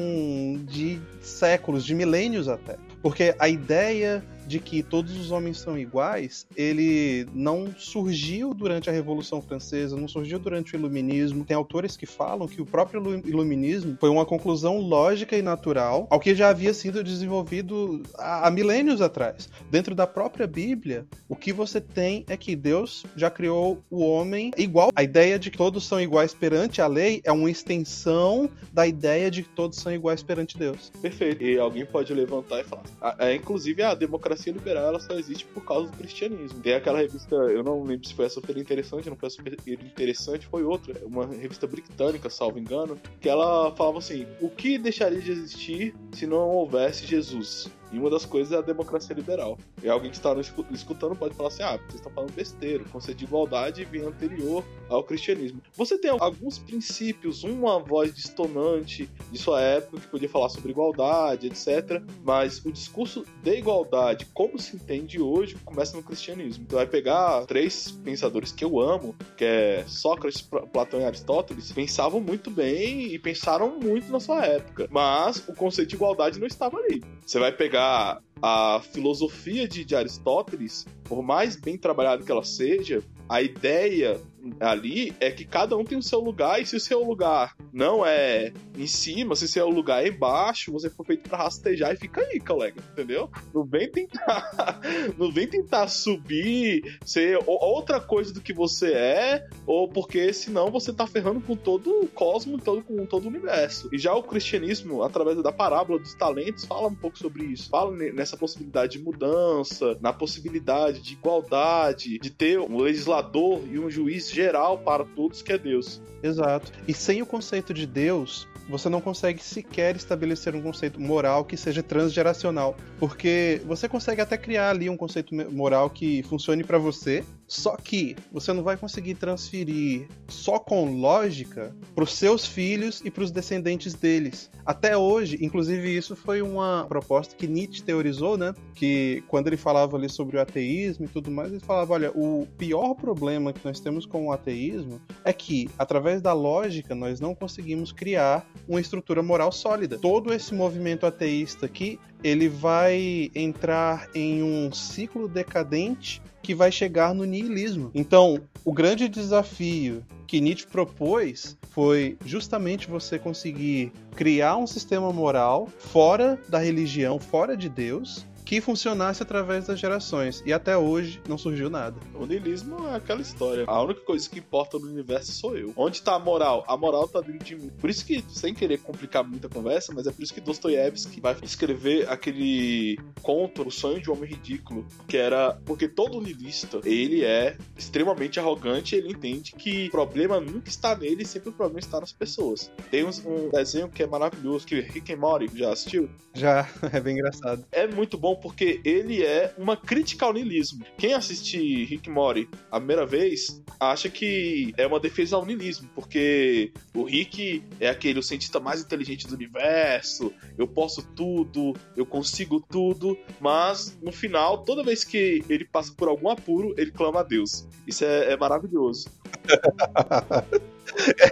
de 0.64 1.00
séculos, 1.20 1.84
de 1.84 1.94
milênios 1.94 2.48
até. 2.48 2.76
Porque 3.02 3.34
a 3.38 3.48
ideia 3.48 4.24
de 4.46 4.60
que 4.60 4.82
todos 4.82 5.16
os 5.18 5.30
homens 5.30 5.58
são 5.58 5.76
iguais, 5.78 6.46
ele 6.56 7.26
não 7.34 7.74
surgiu 7.76 8.54
durante 8.54 8.88
a 8.88 8.92
Revolução 8.92 9.42
Francesa, 9.42 9.96
não 9.96 10.08
surgiu 10.08 10.38
durante 10.38 10.74
o 10.74 10.76
Iluminismo. 10.76 11.44
Tem 11.44 11.56
autores 11.56 11.96
que 11.96 12.06
falam 12.06 12.46
que 12.46 12.62
o 12.62 12.66
próprio 12.66 13.20
Iluminismo 13.24 13.96
foi 14.00 14.08
uma 14.08 14.24
conclusão 14.24 14.78
lógica 14.78 15.36
e 15.36 15.42
natural 15.42 16.06
ao 16.10 16.20
que 16.20 16.34
já 16.34 16.48
havia 16.48 16.72
sido 16.72 17.02
desenvolvido 17.02 18.02
há 18.16 18.50
milênios 18.50 19.00
atrás. 19.00 19.48
Dentro 19.70 19.94
da 19.94 20.06
própria 20.06 20.46
Bíblia, 20.46 21.06
o 21.28 21.34
que 21.34 21.52
você 21.52 21.80
tem 21.80 22.24
é 22.28 22.36
que 22.36 22.54
Deus 22.54 23.04
já 23.16 23.30
criou 23.30 23.82
o 23.90 24.00
homem 24.00 24.50
igual. 24.56 24.90
A 24.94 25.02
ideia 25.02 25.38
de 25.38 25.50
que 25.50 25.58
todos 25.58 25.84
são 25.86 26.00
iguais 26.00 26.32
perante 26.32 26.80
a 26.80 26.86
lei 26.86 27.20
é 27.24 27.32
uma 27.32 27.50
extensão 27.50 28.48
da 28.72 28.86
ideia 28.86 29.30
de 29.30 29.42
que 29.42 29.48
todos 29.50 29.78
são 29.78 29.92
iguais 29.92 30.22
perante 30.22 30.56
Deus. 30.56 30.92
Perfeito. 31.02 31.42
E 31.42 31.58
alguém 31.58 31.84
pode 31.84 32.12
levantar 32.14 32.60
e 32.60 32.64
falar. 32.64 32.84
É, 33.18 33.34
inclusive, 33.34 33.82
a 33.82 33.94
democracia 33.94 34.35
democracia 34.36 34.52
liberal 34.52 34.88
ela 34.88 35.00
só 35.00 35.14
existe 35.14 35.44
por 35.46 35.64
causa 35.64 35.90
do 35.90 35.96
cristianismo. 35.96 36.60
Tem 36.60 36.74
aquela 36.74 36.98
revista, 36.98 37.34
eu 37.34 37.62
não 37.64 37.82
lembro 37.82 38.06
se 38.06 38.14
foi 38.14 38.28
super 38.28 38.56
interessante, 38.56 39.08
não 39.08 39.16
foi 39.16 39.30
super 39.30 39.56
interessante, 39.66 40.46
foi 40.46 40.62
outra, 40.62 40.94
uma 41.04 41.26
revista 41.26 41.66
britânica, 41.66 42.28
salvo 42.28 42.58
engano, 42.58 42.98
que 43.20 43.28
ela 43.28 43.74
falava 43.74 43.98
assim: 43.98 44.26
o 44.40 44.48
que 44.48 44.78
deixaria 44.78 45.20
de 45.20 45.30
existir 45.30 45.94
se 46.12 46.26
não 46.26 46.48
houvesse 46.48 47.06
Jesus? 47.06 47.68
E 47.96 47.98
uma 47.98 48.10
das 48.10 48.26
coisas 48.26 48.52
é 48.52 48.58
a 48.58 48.60
democracia 48.60 49.16
liberal. 49.16 49.58
E 49.82 49.88
alguém 49.88 50.10
que 50.10 50.18
está 50.18 50.34
escutando 50.70 51.16
pode 51.16 51.34
falar 51.34 51.48
assim: 51.48 51.62
ah, 51.62 51.78
vocês 51.78 51.94
estão 51.94 52.12
falando 52.12 52.30
besteira. 52.32 52.82
O 52.82 52.88
conceito 52.90 53.16
de 53.16 53.24
igualdade 53.24 53.84
vem 53.86 54.02
anterior 54.02 54.62
ao 54.90 55.02
cristianismo. 55.02 55.62
Você 55.74 55.96
tem 55.96 56.10
alguns 56.10 56.58
princípios, 56.58 57.42
uma 57.42 57.78
voz 57.78 58.14
distonante 58.14 59.08
de 59.32 59.38
sua 59.38 59.62
época 59.62 59.98
que 59.98 60.08
podia 60.08 60.28
falar 60.28 60.50
sobre 60.50 60.72
igualdade, 60.72 61.46
etc. 61.46 62.02
Mas 62.22 62.62
o 62.66 62.70
discurso 62.70 63.24
de 63.42 63.56
igualdade, 63.56 64.26
como 64.26 64.58
se 64.58 64.76
entende 64.76 65.18
hoje, 65.18 65.56
começa 65.64 65.96
no 65.96 66.02
cristianismo. 66.02 66.64
Então 66.66 66.76
vai 66.76 66.86
pegar 66.86 67.46
três 67.46 67.92
pensadores 68.04 68.52
que 68.52 68.62
eu 68.62 68.78
amo, 68.78 69.16
que 69.38 69.44
é 69.44 69.84
Sócrates, 69.86 70.42
Platão 70.42 71.00
e 71.00 71.04
Aristóteles, 71.04 71.72
pensavam 71.72 72.20
muito 72.20 72.50
bem 72.50 73.14
e 73.14 73.18
pensaram 73.18 73.80
muito 73.80 74.12
na 74.12 74.20
sua 74.20 74.44
época. 74.44 74.86
Mas 74.90 75.42
o 75.48 75.54
conceito 75.54 75.88
de 75.88 75.94
igualdade 75.94 76.38
não 76.38 76.46
estava 76.46 76.76
ali. 76.76 77.02
Você 77.24 77.38
vai 77.38 77.52
pegar 77.52 77.85
pegar 77.86 78.22
a 78.42 78.80
filosofia 78.80 79.66
de, 79.66 79.84
de 79.84 79.94
Aristóteles, 79.94 80.86
por 81.04 81.22
mais 81.22 81.56
bem 81.56 81.78
trabalhada 81.78 82.22
que 82.22 82.30
ela 82.30 82.44
seja, 82.44 83.02
a 83.28 83.40
ideia 83.40 84.20
ali 84.60 85.14
é 85.20 85.30
que 85.30 85.44
cada 85.44 85.76
um 85.76 85.84
tem 85.84 85.98
o 85.98 86.02
seu 86.02 86.20
lugar, 86.20 86.60
e 86.60 86.66
se 86.66 86.76
o 86.76 86.80
seu 86.80 87.02
lugar 87.02 87.56
não 87.72 88.04
é 88.04 88.52
em 88.76 88.86
cima, 88.86 89.34
se 89.34 89.44
o 89.44 89.48
seu 89.48 89.68
lugar 89.68 90.04
é 90.04 90.08
embaixo, 90.08 90.72
você 90.72 90.90
foi 90.90 91.06
feito 91.06 91.28
para 91.28 91.38
rastejar 91.38 91.92
e 91.92 91.96
fica 91.96 92.20
aí, 92.20 92.40
colega, 92.40 92.80
entendeu? 92.92 93.30
Não 93.54 93.64
vem 93.64 93.90
tentar, 93.90 94.80
não 95.18 95.30
vem 95.30 95.46
tentar 95.46 95.88
subir, 95.88 96.98
ser 97.04 97.38
outra 97.46 98.00
coisa 98.00 98.32
do 98.32 98.40
que 98.40 98.52
você 98.52 98.92
é, 98.92 99.48
ou 99.66 99.88
porque 99.88 100.32
senão 100.32 100.70
você 100.70 100.92
tá 100.92 101.06
ferrando 101.06 101.40
com 101.40 101.56
todo 101.56 102.02
o 102.02 102.08
cosmo, 102.08 102.58
todo, 102.58 102.82
com 102.82 103.04
todo 103.06 103.24
o 103.24 103.28
universo. 103.28 103.88
E 103.92 103.98
já 103.98 104.14
o 104.14 104.22
cristianismo, 104.22 105.02
através 105.02 105.42
da 105.42 105.52
parábola 105.52 105.98
dos 105.98 106.14
talentos, 106.14 106.64
fala 106.64 106.88
um 106.88 106.94
pouco 106.94 107.18
sobre 107.18 107.44
isso. 107.44 107.68
Fala 107.68 107.90
nessa 108.12 108.36
possibilidade 108.36 108.98
de 108.98 109.04
mudança, 109.04 109.96
na 110.00 110.12
possibilidade 110.12 111.00
de 111.00 111.14
igualdade, 111.14 112.18
de 112.18 112.30
ter 112.30 112.58
um 112.58 112.80
legislador 112.80 113.62
e 113.70 113.78
um 113.78 113.90
juiz 113.90 114.30
geral 114.36 114.78
para 114.78 115.04
todos 115.04 115.40
que 115.40 115.52
é 115.52 115.58
Deus. 115.58 116.02
Exato. 116.22 116.70
E 116.86 116.92
sem 116.92 117.22
o 117.22 117.26
conceito 117.26 117.72
de 117.72 117.86
Deus, 117.86 118.46
você 118.68 118.88
não 118.88 119.00
consegue 119.00 119.42
sequer 119.42 119.96
estabelecer 119.96 120.54
um 120.54 120.60
conceito 120.60 121.00
moral 121.00 121.44
que 121.44 121.56
seja 121.56 121.82
transgeracional, 121.82 122.76
porque 122.98 123.62
você 123.64 123.88
consegue 123.88 124.20
até 124.20 124.36
criar 124.36 124.70
ali 124.70 124.90
um 124.90 124.96
conceito 124.96 125.34
moral 125.34 125.88
que 125.88 126.22
funcione 126.24 126.62
para 126.62 126.78
você, 126.78 127.24
só 127.46 127.76
que 127.76 128.16
você 128.32 128.52
não 128.52 128.62
vai 128.62 128.76
conseguir 128.76 129.14
transferir 129.14 130.08
só 130.28 130.58
com 130.58 131.00
lógica 131.00 131.74
para 131.94 132.04
os 132.04 132.14
seus 132.14 132.46
filhos 132.46 133.00
e 133.04 133.10
para 133.10 133.22
os 133.22 133.30
descendentes 133.30 133.94
deles. 133.94 134.50
Até 134.64 134.96
hoje, 134.96 135.38
inclusive 135.40 135.96
isso 135.96 136.16
foi 136.16 136.42
uma 136.42 136.84
proposta 136.88 137.36
que 137.36 137.46
Nietzsche 137.46 137.82
teorizou, 137.82 138.36
né? 138.36 138.52
Que 138.74 139.22
quando 139.28 139.46
ele 139.46 139.56
falava 139.56 139.96
ali 139.96 140.08
sobre 140.08 140.36
o 140.36 140.40
ateísmo 140.40 141.04
e 141.04 141.08
tudo 141.08 141.30
mais, 141.30 141.52
ele 141.52 141.60
falava, 141.60 141.92
olha, 141.94 142.10
o 142.10 142.46
pior 142.58 142.94
problema 142.94 143.52
que 143.52 143.64
nós 143.64 143.78
temos 143.78 144.04
com 144.04 144.26
o 144.26 144.32
ateísmo 144.32 145.00
é 145.24 145.32
que 145.32 145.70
através 145.78 146.20
da 146.20 146.32
lógica 146.32 146.94
nós 146.94 147.20
não 147.20 147.34
conseguimos 147.34 147.92
criar 147.92 148.46
uma 148.68 148.80
estrutura 148.80 149.22
moral 149.22 149.52
sólida. 149.52 149.98
Todo 149.98 150.32
esse 150.32 150.52
movimento 150.52 151.06
ateísta 151.06 151.66
aqui, 151.66 151.98
ele 152.22 152.48
vai 152.48 153.30
entrar 153.34 154.08
em 154.14 154.42
um 154.42 154.72
ciclo 154.72 155.28
decadente 155.28 156.22
que 156.42 156.54
vai 156.54 156.70
chegar 156.70 157.14
no 157.14 157.24
niilismo. 157.24 157.90
Então, 157.94 158.40
o 158.64 158.72
grande 158.72 159.08
desafio 159.08 160.04
que 160.26 160.40
Nietzsche 160.40 160.66
propôs 160.66 161.56
foi 161.70 162.16
justamente 162.24 162.88
você 162.88 163.18
conseguir 163.18 163.92
criar 164.14 164.56
um 164.56 164.66
sistema 164.66 165.12
moral 165.12 165.68
fora 165.78 166.38
da 166.48 166.58
religião, 166.58 167.18
fora 167.18 167.56
de 167.56 167.68
Deus, 167.68 168.26
que 168.46 168.60
funcionasse 168.60 169.22
através 169.22 169.66
das 169.66 169.80
gerações. 169.80 170.40
E 170.46 170.52
até 170.52 170.78
hoje 170.78 171.20
não 171.28 171.36
surgiu 171.36 171.68
nada. 171.68 171.98
O 172.14 172.24
niilismo 172.24 172.86
é 172.86 172.94
aquela 172.94 173.20
história. 173.20 173.64
A 173.66 173.82
única 173.82 174.00
coisa 174.02 174.30
que 174.30 174.38
importa 174.38 174.78
no 174.78 174.86
universo 174.86 175.32
sou 175.32 175.58
eu. 175.58 175.72
Onde 175.76 176.00
tá 176.00 176.14
a 176.14 176.18
moral? 176.18 176.64
A 176.68 176.76
moral 176.76 177.08
tá 177.08 177.20
dentro 177.20 177.44
de 177.44 177.56
mim. 177.56 177.72
Por 177.80 177.90
isso 177.90 178.06
que, 178.06 178.24
sem 178.28 178.54
querer 178.54 178.78
complicar 178.78 179.24
muita 179.24 179.48
conversa, 179.48 179.92
mas 179.92 180.06
é 180.06 180.12
por 180.12 180.22
isso 180.22 180.32
que 180.32 180.40
Dostoiévski 180.40 181.20
vai 181.20 181.36
escrever 181.42 182.08
aquele 182.08 182.98
conto, 183.20 183.66
O 183.66 183.70
Sonho 183.70 184.00
de 184.00 184.08
um 184.08 184.12
Homem 184.12 184.30
Ridículo, 184.30 184.86
que 185.08 185.16
era 185.16 185.58
porque 185.64 185.88
todo 185.88 186.20
niilista, 186.20 186.80
ele 186.84 187.24
é 187.24 187.56
extremamente 187.76 188.38
arrogante 188.38 188.94
ele 188.94 189.10
entende 189.10 189.52
que 189.52 189.88
o 189.88 189.90
problema 189.90 190.38
nunca 190.38 190.68
está 190.68 190.94
nele, 190.94 191.24
sempre 191.24 191.48
o 191.48 191.52
problema 191.52 191.80
está 191.80 191.98
nas 192.00 192.12
pessoas. 192.12 192.70
Tem 192.90 193.04
um 193.04 193.50
desenho 193.50 193.88
que 193.88 194.02
é 194.02 194.06
maravilhoso, 194.06 194.66
que 194.66 194.80
Rick 194.80 195.12
and 195.12 195.16
Morty 195.16 195.50
já 195.54 195.72
assistiu? 195.72 196.08
Já, 196.32 196.68
é 196.92 197.00
bem 197.00 197.14
engraçado. 197.14 197.64
É 197.72 197.86
muito 197.86 198.16
bom 198.16 198.35
bom, 198.35 198.35
porque 198.40 198.80
ele 198.84 199.22
é 199.22 199.54
uma 199.58 199.76
crítica 199.76 200.26
ao 200.26 200.32
niilismo. 200.32 200.84
Quem 200.96 201.14
assiste 201.14 201.84
Rick 201.84 202.08
Mori 202.10 202.48
a 202.70 202.78
primeira 202.78 203.06
vez 203.06 203.62
acha 203.78 204.08
que 204.08 204.72
é 204.76 204.86
uma 204.86 205.00
defesa 205.00 205.36
ao 205.36 205.44
niilismo, 205.44 205.88
porque 205.94 206.72
o 206.94 207.04
Rick 207.04 207.62
é 207.80 207.88
aquele 207.88 208.18
o 208.18 208.22
cientista 208.22 208.58
mais 208.58 208.80
inteligente 208.80 209.26
do 209.26 209.34
universo, 209.34 210.32
eu 210.56 210.66
posso 210.66 211.02
tudo, 211.14 211.74
eu 211.96 212.06
consigo 212.06 212.60
tudo, 212.60 213.16
mas 213.40 213.96
no 214.02 214.12
final, 214.12 214.64
toda 214.64 214.82
vez 214.82 215.04
que 215.04 215.44
ele 215.48 215.64
passa 215.64 215.92
por 215.92 216.08
algum 216.08 216.28
apuro, 216.30 216.74
ele 216.76 216.90
clama 216.90 217.20
a 217.20 217.22
Deus. 217.22 217.66
Isso 217.86 218.04
é, 218.04 218.32
é 218.32 218.36
maravilhoso. 218.36 219.08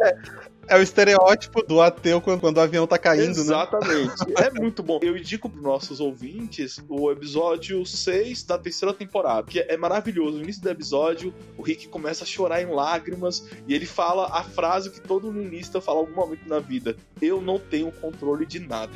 é, 0.00 0.44
é 0.68 0.76
o 0.76 0.82
estereótipo 0.82 1.62
do 1.62 1.80
ateu 1.80 2.20
quando, 2.20 2.40
quando 2.40 2.56
o 2.58 2.60
avião 2.60 2.86
tá 2.86 2.98
caindo, 2.98 3.38
Exatamente. 3.38 4.28
né? 4.28 4.46
é 4.46 4.50
muito 4.50 4.82
bom. 4.82 4.98
Eu 5.02 5.16
indico 5.16 5.48
pros 5.48 5.62
nossos 5.62 6.00
ouvintes 6.00 6.82
o 6.88 7.10
episódio 7.10 7.84
6 7.84 8.42
da 8.44 8.58
terceira 8.58 8.94
temporada, 8.94 9.46
que 9.46 9.60
é 9.60 9.76
maravilhoso. 9.76 10.38
No 10.38 10.44
início 10.44 10.62
do 10.62 10.70
episódio, 10.70 11.34
o 11.56 11.62
Rick 11.62 11.88
começa 11.88 12.24
a 12.24 12.26
chorar 12.26 12.62
em 12.62 12.66
lágrimas 12.66 13.46
e 13.66 13.74
ele 13.74 13.86
fala 13.86 14.26
a 14.32 14.42
frase 14.42 14.90
que 14.90 15.00
todo 15.00 15.32
niilista 15.32 15.80
fala 15.80 15.98
em 15.98 16.00
algum 16.02 16.14
momento 16.14 16.48
na 16.48 16.58
vida: 16.58 16.96
Eu 17.20 17.40
não 17.40 17.58
tenho 17.58 17.90
controle 17.92 18.46
de 18.46 18.60
nada. 18.60 18.92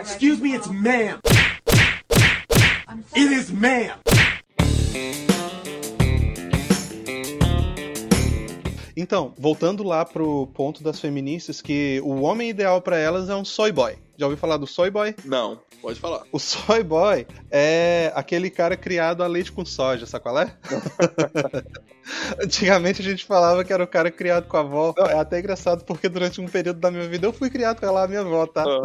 Excuse 0.00 0.40
me, 0.40 0.54
it's 0.54 0.68
ma'am. 0.68 1.18
It 3.14 3.32
is 3.32 3.50
ma'am. 3.50 3.98
Então, 9.00 9.32
voltando 9.38 9.84
lá 9.84 10.04
pro 10.04 10.48
ponto 10.48 10.82
das 10.82 10.98
feministas, 10.98 11.62
que 11.62 12.00
o 12.04 12.22
homem 12.22 12.50
ideal 12.50 12.82
para 12.82 12.98
elas 12.98 13.28
é 13.28 13.36
um 13.36 13.44
soy 13.44 13.70
boy. 13.70 13.96
Já 14.16 14.26
ouviu 14.26 14.36
falar 14.36 14.56
do 14.56 14.66
soy 14.66 14.90
boy? 14.90 15.14
Não, 15.24 15.60
pode 15.80 16.00
falar. 16.00 16.24
O 16.32 16.38
soy 16.40 16.82
boy 16.82 17.24
é 17.48 18.10
aquele 18.16 18.50
cara 18.50 18.76
criado 18.76 19.22
a 19.22 19.28
leite 19.28 19.52
com 19.52 19.64
soja, 19.64 20.04
sabe 20.04 20.24
qual 20.24 20.40
é? 20.40 20.52
Antigamente 22.42 23.00
a 23.00 23.04
gente 23.04 23.24
falava 23.24 23.64
que 23.64 23.72
era 23.72 23.82
o 23.82 23.86
cara 23.86 24.10
criado 24.10 24.46
com 24.46 24.56
a 24.56 24.60
avó. 24.60 24.94
É 25.08 25.18
até 25.18 25.38
engraçado 25.38 25.84
porque 25.84 26.08
durante 26.08 26.40
um 26.40 26.46
período 26.46 26.80
da 26.80 26.90
minha 26.90 27.08
vida 27.08 27.26
eu 27.26 27.32
fui 27.32 27.50
criado 27.50 27.80
com 27.80 27.86
ela, 27.86 28.06
minha 28.06 28.20
avó, 28.20 28.46
tá? 28.46 28.64
Uhum. 28.66 28.82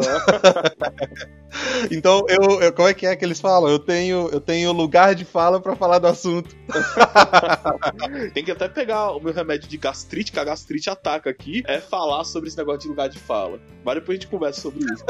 então, 1.90 2.24
eu, 2.28 2.60
eu, 2.60 2.72
como 2.72 2.88
é 2.88 2.94
que 2.94 3.06
é 3.06 3.16
que 3.16 3.24
eles 3.24 3.40
falam? 3.40 3.70
Eu 3.70 3.78
tenho, 3.78 4.28
eu 4.30 4.40
tenho 4.40 4.72
lugar 4.72 5.14
de 5.14 5.24
fala 5.24 5.60
para 5.60 5.76
falar 5.76 5.98
do 5.98 6.06
assunto. 6.06 6.54
Tem 8.34 8.44
que 8.44 8.50
até 8.50 8.68
pegar 8.68 9.12
o 9.12 9.20
meu 9.20 9.32
remédio 9.32 9.68
de 9.68 9.76
gastrite, 9.76 10.32
que 10.32 10.38
a 10.38 10.44
gastrite 10.44 10.90
ataca 10.90 11.30
aqui, 11.30 11.62
é 11.66 11.80
falar 11.80 12.24
sobre 12.24 12.48
esse 12.48 12.58
negócio 12.58 12.80
de 12.80 12.88
lugar 12.88 13.08
de 13.08 13.18
fala. 13.18 13.60
Mas 13.84 13.94
depois 13.96 14.18
a 14.18 14.20
gente 14.20 14.30
conversa 14.30 14.60
sobre 14.60 14.84
isso. 14.84 15.04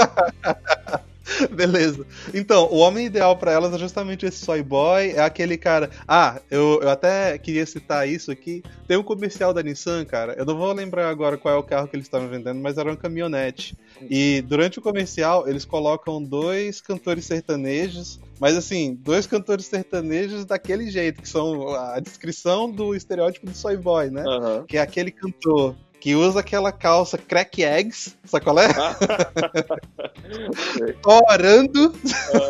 Beleza. 1.51 2.07
Então, 2.33 2.69
o 2.71 2.77
homem 2.77 3.07
ideal 3.07 3.37
para 3.37 3.53
elas 3.53 3.73
é 3.73 3.79
justamente 3.79 4.27
esse 4.27 4.45
soy 4.45 4.63
boy. 4.63 5.11
É 5.11 5.21
aquele 5.21 5.57
cara. 5.57 5.91
Ah, 6.07 6.41
eu, 6.51 6.81
eu 6.83 6.91
até 6.91 7.37
queria 7.39 7.65
citar 7.67 8.09
isso 8.09 8.31
aqui. 8.31 8.63
Tem 8.87 8.97
um 8.97 9.03
comercial 9.03 9.53
da 9.53 9.63
Nissan, 9.63 10.05
cara. 10.05 10.35
Eu 10.35 10.45
não 10.45 10.57
vou 10.57 10.73
lembrar 10.73 11.09
agora 11.09 11.39
qual 11.39 11.55
é 11.55 11.59
o 11.59 11.63
carro 11.63 11.89
que 11.89 11.97
eles 11.97 12.07
estavam 12.07 12.29
vendendo, 12.29 12.61
mas 12.61 12.79
era 12.79 12.91
uma 12.91 12.97
caminhonete. 12.97 13.77
E 14.11 14.43
durante 14.43 14.79
o 14.79 14.83
comercial, 14.83 15.49
eles 15.49 15.65
colocam 15.65 16.23
dois 16.23 16.81
cantores 16.81 17.25
sertanejos. 17.25 18.21
Mas 18.39 18.57
assim, 18.57 18.99
dois 19.01 19.27
cantores 19.27 19.67
sertanejos 19.67 20.45
daquele 20.45 20.91
jeito, 20.91 21.23
que 21.23 21.29
são 21.29 21.69
a 21.75 22.01
descrição 22.01 22.71
do 22.71 22.95
estereótipo 22.95 23.47
do 23.47 23.57
soy 23.57 23.77
boy, 23.77 24.11
né? 24.11 24.25
Uhum. 24.25 24.67
Que 24.67 24.77
é 24.77 24.81
aquele 24.81 25.11
cantor 25.11 25.77
que 26.05 26.15
usa 26.15 26.41
aquela 26.41 26.71
calça 26.71 27.17
crack 27.17 27.65
eggs, 27.65 28.15
sabe 28.27 28.45
qual 28.45 28.59
é? 28.59 28.69
Orando, 31.03 31.95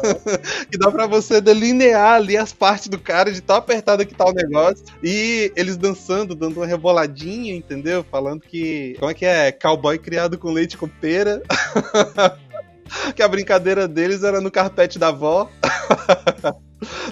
que 0.68 0.76
dá 0.76 0.90
pra 0.90 1.06
você 1.06 1.40
delinear 1.40 2.14
ali 2.14 2.36
as 2.36 2.52
partes 2.52 2.88
do 2.88 2.98
cara 2.98 3.30
de 3.30 3.40
tão 3.40 3.54
apertada 3.54 4.04
que 4.04 4.12
tá 4.12 4.26
o 4.26 4.32
negócio. 4.32 4.84
E 5.00 5.52
eles 5.54 5.76
dançando, 5.76 6.34
dando 6.34 6.56
uma 6.56 6.66
reboladinha, 6.66 7.54
entendeu? 7.54 8.04
Falando 8.10 8.40
que. 8.40 8.96
Como 8.98 9.12
é 9.12 9.14
que 9.14 9.24
é? 9.24 9.52
Cowboy 9.52 10.00
criado 10.00 10.36
com 10.36 10.50
leite 10.50 10.76
com 10.76 10.88
pera. 10.88 11.40
que 13.14 13.22
a 13.22 13.28
brincadeira 13.28 13.86
deles 13.86 14.24
era 14.24 14.40
no 14.40 14.50
carpete 14.50 14.98
da 14.98 15.10
avó. 15.10 15.48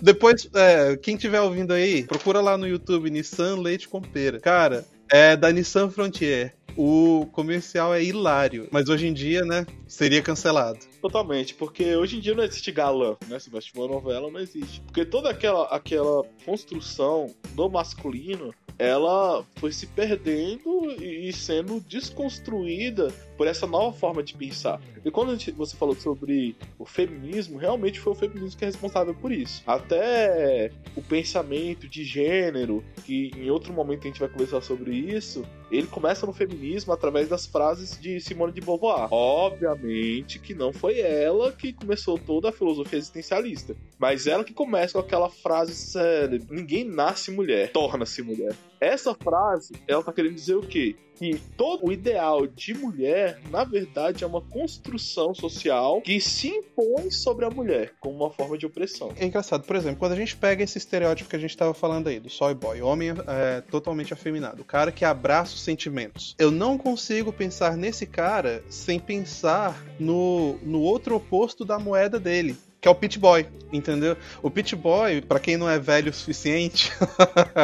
Depois, 0.02 0.48
é, 0.54 0.96
quem 0.96 1.14
estiver 1.14 1.40
ouvindo 1.40 1.72
aí, 1.72 2.02
procura 2.02 2.40
lá 2.40 2.58
no 2.58 2.66
YouTube 2.66 3.10
Nissan 3.10 3.60
Leite 3.60 3.88
com 3.88 4.00
Pera. 4.00 4.40
Cara, 4.40 4.84
é 5.12 5.36
da 5.36 5.52
Nissan 5.52 5.90
Frontier. 5.90 6.54
O 6.74 7.26
comercial 7.32 7.92
é 7.92 8.02
hilário, 8.02 8.66
mas 8.72 8.88
hoje 8.88 9.06
em 9.06 9.12
dia, 9.12 9.44
né, 9.44 9.66
seria 9.86 10.22
cancelado. 10.22 10.78
Totalmente, 11.02 11.54
porque 11.54 11.94
hoje 11.94 12.16
em 12.16 12.20
dia 12.20 12.34
não 12.34 12.42
existe 12.42 12.72
galã, 12.72 13.14
né? 13.28 13.38
Se 13.38 13.50
vai 13.50 13.60
uma 13.76 13.88
novela, 13.88 14.30
não 14.30 14.40
existe. 14.40 14.80
Porque 14.80 15.04
toda 15.04 15.28
aquela, 15.28 15.66
aquela 15.66 16.24
construção 16.46 17.26
do 17.54 17.68
masculino 17.68 18.54
ela 18.78 19.44
foi 19.56 19.70
se 19.70 19.86
perdendo 19.86 20.90
e 20.98 21.30
sendo 21.32 21.78
desconstruída 21.80 23.12
por 23.36 23.46
essa 23.46 23.66
nova 23.66 23.96
forma 23.96 24.22
de 24.22 24.34
pensar. 24.34 24.80
E 25.04 25.10
quando 25.10 25.32
gente, 25.32 25.50
você 25.52 25.76
falou 25.76 25.94
sobre 25.94 26.56
o 26.78 26.84
feminismo, 26.84 27.58
realmente 27.58 27.98
foi 27.98 28.12
o 28.12 28.16
feminismo 28.16 28.56
que 28.56 28.64
é 28.64 28.68
responsável 28.68 29.14
por 29.14 29.32
isso. 29.32 29.62
Até 29.66 30.70
o 30.96 31.02
pensamento 31.02 31.88
de 31.88 32.04
gênero, 32.04 32.84
que 33.04 33.30
em 33.36 33.50
outro 33.50 33.72
momento 33.72 34.02
a 34.04 34.06
gente 34.06 34.20
vai 34.20 34.28
conversar 34.28 34.60
sobre 34.62 34.94
isso, 34.94 35.44
ele 35.70 35.86
começa 35.86 36.26
no 36.26 36.32
feminismo 36.32 36.92
através 36.92 37.28
das 37.28 37.46
frases 37.46 37.98
de 38.00 38.20
Simone 38.20 38.52
de 38.52 38.60
Beauvoir. 38.60 39.08
Obviamente 39.10 40.38
que 40.38 40.54
não 40.54 40.72
foi 40.72 41.00
ela 41.00 41.52
que 41.52 41.72
começou 41.72 42.18
toda 42.18 42.50
a 42.50 42.52
filosofia 42.52 42.98
existencialista, 42.98 43.74
mas 43.98 44.26
ela 44.26 44.44
que 44.44 44.52
começa 44.52 44.94
com 44.94 45.00
aquela 45.00 45.30
frase 45.30 45.74
séria: 45.74 46.40
ninguém 46.50 46.84
nasce 46.84 47.30
mulher, 47.30 47.72
torna-se 47.72 48.22
mulher. 48.22 48.54
Essa 48.82 49.14
frase, 49.14 49.74
ela 49.86 50.02
tá 50.02 50.12
querendo 50.12 50.34
dizer 50.34 50.56
o 50.56 50.60
quê? 50.60 50.96
Que 51.14 51.40
todo 51.56 51.86
o 51.86 51.92
ideal 51.92 52.48
de 52.48 52.74
mulher, 52.74 53.40
na 53.48 53.62
verdade, 53.62 54.24
é 54.24 54.26
uma 54.26 54.40
construção 54.40 55.32
social 55.32 56.02
que 56.02 56.20
se 56.20 56.48
impõe 56.48 57.08
sobre 57.08 57.44
a 57.44 57.50
mulher 57.50 57.92
como 58.00 58.16
uma 58.16 58.32
forma 58.32 58.58
de 58.58 58.66
opressão. 58.66 59.12
É 59.16 59.24
engraçado, 59.24 59.62
por 59.62 59.76
exemplo, 59.76 60.00
quando 60.00 60.14
a 60.14 60.16
gente 60.16 60.36
pega 60.36 60.64
esse 60.64 60.78
estereótipo 60.78 61.30
que 61.30 61.36
a 61.36 61.38
gente 61.38 61.56
tava 61.56 61.72
falando 61.72 62.08
aí, 62.08 62.18
do 62.18 62.28
soy 62.28 62.54
boy, 62.54 62.82
homem 62.82 63.10
é, 63.10 63.60
totalmente 63.60 64.12
afeminado, 64.12 64.62
o 64.62 64.64
cara 64.64 64.90
que 64.90 65.04
abraça 65.04 65.54
os 65.54 65.62
sentimentos. 65.62 66.34
Eu 66.36 66.50
não 66.50 66.76
consigo 66.76 67.32
pensar 67.32 67.76
nesse 67.76 68.04
cara 68.04 68.64
sem 68.68 68.98
pensar 68.98 69.80
no, 70.00 70.58
no 70.60 70.80
outro 70.80 71.14
oposto 71.14 71.64
da 71.64 71.78
moeda 71.78 72.18
dele 72.18 72.56
que 72.82 72.88
é 72.88 72.90
o 72.90 72.96
Pit 72.96 73.16
Boy, 73.16 73.46
entendeu? 73.72 74.16
O 74.42 74.50
Pit 74.50 74.74
Boy, 74.74 75.20
para 75.20 75.38
quem 75.38 75.56
não 75.56 75.70
é 75.70 75.78
velho 75.78 76.10
o 76.10 76.12
suficiente, 76.12 76.92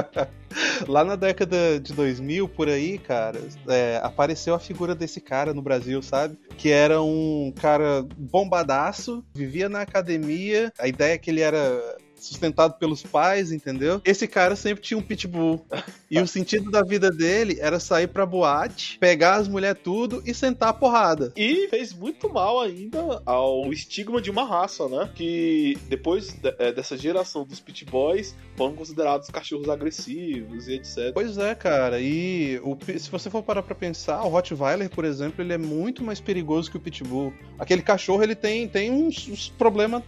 lá 0.86 1.02
na 1.02 1.16
década 1.16 1.80
de 1.80 1.92
2000 1.92 2.48
por 2.48 2.68
aí, 2.68 2.98
cara, 2.98 3.42
é, 3.66 4.00
apareceu 4.00 4.54
a 4.54 4.60
figura 4.60 4.94
desse 4.94 5.20
cara 5.20 5.52
no 5.52 5.60
Brasil, 5.60 6.00
sabe? 6.02 6.38
Que 6.56 6.70
era 6.70 7.02
um 7.02 7.52
cara 7.60 8.06
bombadaço, 8.16 9.24
vivia 9.34 9.68
na 9.68 9.80
academia, 9.80 10.72
a 10.78 10.86
ideia 10.86 11.14
é 11.14 11.18
que 11.18 11.30
ele 11.30 11.40
era 11.40 11.98
sustentado 12.20 12.78
pelos 12.78 13.02
pais, 13.02 13.52
entendeu? 13.52 14.00
Esse 14.04 14.26
cara 14.26 14.56
sempre 14.56 14.82
tinha 14.82 14.98
um 14.98 15.02
pitbull. 15.02 15.64
e 16.10 16.20
o 16.20 16.26
sentido 16.26 16.70
da 16.70 16.82
vida 16.82 17.10
dele 17.10 17.58
era 17.60 17.78
sair 17.80 18.08
pra 18.08 18.26
boate, 18.26 18.98
pegar 18.98 19.36
as 19.36 19.48
mulheres 19.48 19.80
tudo 19.82 20.22
e 20.24 20.34
sentar 20.34 20.70
a 20.70 20.72
porrada. 20.72 21.32
E 21.36 21.68
fez 21.68 21.92
muito 21.92 22.32
mal 22.32 22.60
ainda 22.60 23.22
ao 23.24 23.72
estigma 23.72 24.20
de 24.20 24.30
uma 24.30 24.44
raça, 24.44 24.88
né? 24.88 25.10
Que 25.14 25.76
depois 25.88 26.34
é, 26.58 26.72
dessa 26.72 26.96
geração 26.96 27.44
dos 27.44 27.60
pit 27.60 27.84
boys 27.84 28.34
foram 28.56 28.74
considerados 28.74 29.28
cachorros 29.28 29.68
agressivos 29.68 30.68
e 30.68 30.74
etc. 30.74 31.12
Pois 31.14 31.38
é, 31.38 31.54
cara. 31.54 32.00
E 32.00 32.60
o, 32.62 32.76
se 32.98 33.10
você 33.10 33.30
for 33.30 33.42
parar 33.42 33.62
pra 33.62 33.74
pensar, 33.74 34.22
o 34.24 34.28
Rottweiler, 34.28 34.90
por 34.90 35.04
exemplo, 35.04 35.42
ele 35.42 35.52
é 35.52 35.58
muito 35.58 36.02
mais 36.02 36.20
perigoso 36.20 36.70
que 36.70 36.76
o 36.76 36.80
pitbull. 36.80 37.32
Aquele 37.58 37.82
cachorro, 37.82 38.22
ele 38.22 38.34
tem, 38.34 38.68
tem 38.68 38.90
uns, 38.90 39.28
uns 39.28 39.48
problemas 39.48 40.02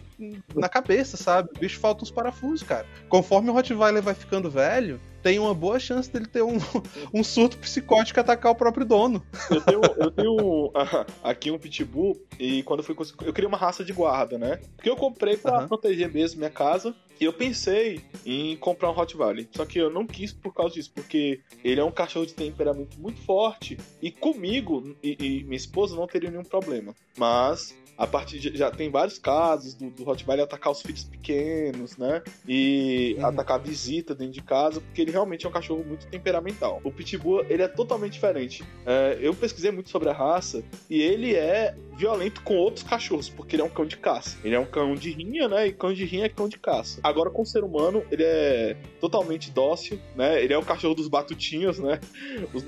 na 0.55 0.69
cabeça, 0.69 1.17
sabe? 1.17 1.51
O 1.57 1.59
bicho 1.59 1.79
falta 1.79 2.03
uns 2.03 2.11
parafusos, 2.11 2.63
cara. 2.63 2.87
Conforme 3.09 3.51
o 3.51 3.53
Rottweiler 3.53 4.03
vai 4.03 4.15
ficando 4.15 4.51
velho, 4.51 5.01
tem 5.23 5.39
uma 5.39 5.55
boa 5.55 5.79
chance 5.79 6.11
dele 6.11 6.27
ter 6.27 6.43
um, 6.43 6.59
um 7.13 7.23
surto 7.23 7.59
psicótico 7.59 8.19
e 8.19 8.21
atacar 8.21 8.53
o 8.53 8.55
próprio 8.55 8.87
dono. 8.87 9.23
Eu 9.51 9.61
tenho, 9.61 9.81
eu 9.99 10.11
tenho 10.11 10.73
aqui 11.23 11.51
um 11.51 11.59
pitbull 11.59 12.21
e 12.39 12.63
quando 12.63 12.81
eu 12.81 12.85
fui 12.85 12.97
eu 13.25 13.33
queria 13.33 13.49
uma 13.49 13.59
raça 13.59 13.85
de 13.85 13.93
guarda, 13.93 14.39
né? 14.39 14.61
Porque 14.77 14.91
eu 14.91 14.97
comprei 14.97 15.37
para 15.37 15.61
uhum. 15.61 15.69
proteger 15.69 16.13
mesmo 16.13 16.39
minha 16.39 16.51
casa 16.51 16.95
eu 17.25 17.33
pensei 17.33 18.01
em 18.25 18.57
comprar 18.57 18.91
um 18.91 18.93
Rottweiler. 18.93 19.49
Só 19.55 19.65
que 19.65 19.79
eu 19.79 19.91
não 19.91 20.07
quis 20.07 20.33
por 20.33 20.55
causa 20.55 20.75
disso, 20.75 20.91
porque 20.95 21.41
ele 21.63 21.81
é 21.81 21.85
um 21.85 21.91
cachorro 21.91 22.27
de 22.27 22.35
temperamento 22.35 22.99
muito 23.01 23.21
forte 23.23 23.79
e 24.01 24.11
comigo 24.11 24.97
e, 25.03 25.17
e 25.21 25.45
minha 25.45 25.57
esposa 25.57 25.97
não 25.97 26.07
teria 26.07 26.31
nenhum 26.31 26.45
problema. 26.45 26.95
Mas 27.17 27.75
a 28.01 28.07
partir 28.07 28.39
de, 28.39 28.57
já 28.57 28.71
tem 28.71 28.91
vários 28.91 29.19
casos 29.19 29.75
do, 29.75 29.91
do 29.91 30.05
Rottweiler 30.05 30.47
atacar 30.47 30.73
os 30.73 30.81
filhos 30.81 31.05
pequenos, 31.05 31.99
né? 31.99 32.23
E 32.49 33.15
uhum. 33.19 33.27
atacar 33.27 33.61
a 33.61 33.63
visita 33.63 34.15
dentro 34.15 34.33
de 34.33 34.43
casa, 34.43 34.81
porque 34.81 35.03
ele 35.03 35.11
realmente 35.11 35.45
é 35.45 35.49
um 35.51 35.53
cachorro 35.53 35.85
muito 35.85 36.07
temperamental. 36.07 36.81
O 36.83 36.91
Pitbull, 36.91 37.45
ele 37.51 37.63
é 37.63 37.69
totalmente 37.69 38.15
diferente. 38.15 38.65
É, 38.87 39.19
eu 39.21 39.35
pesquisei 39.35 39.71
muito 39.71 39.91
sobre 39.91 40.09
a 40.09 40.15
raça 40.15 40.65
e 40.89 41.03
ele 41.03 41.35
é 41.35 41.77
violento 41.95 42.41
com 42.41 42.57
outros 42.57 42.83
cachorros, 42.83 43.29
porque 43.29 43.55
ele 43.55 43.63
é 43.63 43.67
um 43.67 43.69
cão 43.69 43.85
de 43.85 43.99
caça. 43.99 44.39
Ele 44.43 44.55
é 44.55 44.59
um 44.59 44.65
cão 44.65 44.95
de 44.95 45.11
rinha, 45.11 45.47
né? 45.47 45.67
E 45.67 45.73
cão 45.75 45.93
de 45.93 46.07
rinha 46.07 46.25
é 46.25 46.31
cão 46.31 46.49
de 46.49 46.59
caça. 46.59 47.01
Agora, 47.11 47.31
com 47.31 47.43
o 47.43 47.47
ser 47.47 47.65
humano, 47.65 48.03
ele 48.11 48.23
é 48.25 48.77
totalmente 49.01 49.51
dócil, 49.51 49.99
né? 50.15 50.43
Ele 50.43 50.55
é 50.55 50.59
o 50.59 50.63
cachorro 50.63 50.95
dos 50.95 51.09
batutinhos, 51.09 51.79
né? 51.79 52.01